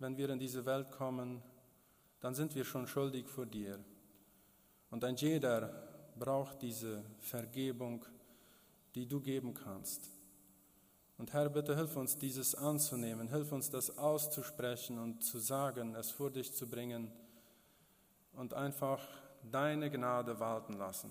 wenn 0.00 0.16
wir 0.16 0.30
in 0.30 0.38
diese 0.38 0.64
Welt 0.64 0.90
kommen, 0.90 1.42
dann 2.20 2.34
sind 2.34 2.54
wir 2.54 2.64
schon 2.64 2.86
schuldig 2.86 3.28
vor 3.28 3.46
dir. 3.46 3.78
Und 4.90 5.04
ein 5.04 5.14
jeder 5.14 5.88
braucht 6.18 6.62
diese 6.62 7.04
Vergebung, 7.18 8.04
die 8.94 9.06
du 9.06 9.20
geben 9.20 9.54
kannst. 9.54 10.10
Und 11.18 11.34
Herr, 11.34 11.50
bitte 11.50 11.76
hilf 11.76 11.96
uns, 11.96 12.16
dieses 12.16 12.54
anzunehmen, 12.54 13.28
hilf 13.28 13.52
uns, 13.52 13.68
das 13.68 13.98
auszusprechen 13.98 14.98
und 14.98 15.22
zu 15.22 15.38
sagen, 15.38 15.94
es 15.94 16.10
vor 16.10 16.30
dich 16.30 16.54
zu 16.54 16.66
bringen 16.66 17.12
und 18.32 18.54
einfach 18.54 19.06
deine 19.42 19.90
Gnade 19.90 20.38
walten 20.38 20.74
lassen. 20.74 21.10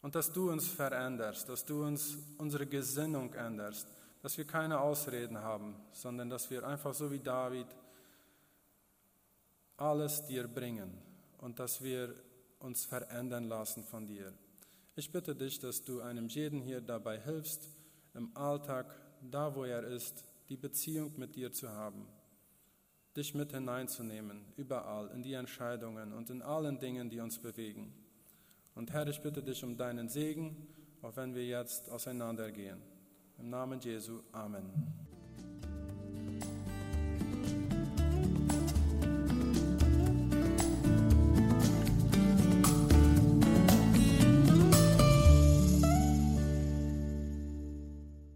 Und 0.00 0.14
dass 0.14 0.32
du 0.32 0.50
uns 0.50 0.68
veränderst, 0.68 1.48
dass 1.48 1.64
du 1.64 1.84
uns 1.84 2.18
unsere 2.38 2.66
Gesinnung 2.66 3.32
änderst, 3.34 3.88
dass 4.20 4.36
wir 4.36 4.44
keine 4.44 4.80
Ausreden 4.80 5.38
haben, 5.38 5.76
sondern 5.92 6.28
dass 6.30 6.50
wir 6.50 6.66
einfach 6.66 6.94
so 6.94 7.10
wie 7.10 7.20
David 7.20 7.66
alles 9.76 10.24
dir 10.26 10.46
bringen 10.48 10.98
und 11.38 11.58
dass 11.58 11.82
wir 11.82 12.14
uns 12.58 12.84
verändern 12.84 13.44
lassen 13.44 13.84
von 13.84 14.06
dir. 14.06 14.32
Ich 14.94 15.10
bitte 15.10 15.34
dich, 15.34 15.58
dass 15.58 15.82
du 15.82 16.00
einem 16.00 16.28
jeden 16.28 16.60
hier 16.60 16.80
dabei 16.80 17.18
hilfst, 17.18 17.68
im 18.14 18.36
Alltag, 18.36 18.94
da 19.22 19.54
wo 19.54 19.64
er 19.64 19.84
ist, 19.84 20.24
die 20.48 20.56
Beziehung 20.56 21.12
mit 21.16 21.34
dir 21.34 21.52
zu 21.52 21.70
haben, 21.70 22.06
dich 23.16 23.34
mit 23.34 23.52
hineinzunehmen, 23.52 24.44
überall, 24.56 25.10
in 25.14 25.22
die 25.22 25.34
Entscheidungen 25.34 26.12
und 26.12 26.30
in 26.30 26.42
allen 26.42 26.78
Dingen, 26.78 27.10
die 27.10 27.20
uns 27.20 27.38
bewegen. 27.38 27.92
Und 28.74 28.92
Herr, 28.92 29.06
ich 29.06 29.20
bitte 29.20 29.42
dich 29.42 29.62
um 29.62 29.76
deinen 29.76 30.08
Segen, 30.08 30.66
auch 31.02 31.16
wenn 31.16 31.34
wir 31.34 31.44
jetzt 31.44 31.90
auseinandergehen. 31.90 32.80
Im 33.38 33.50
Namen 33.50 33.80
Jesu, 33.80 34.20
Amen. 34.32 34.70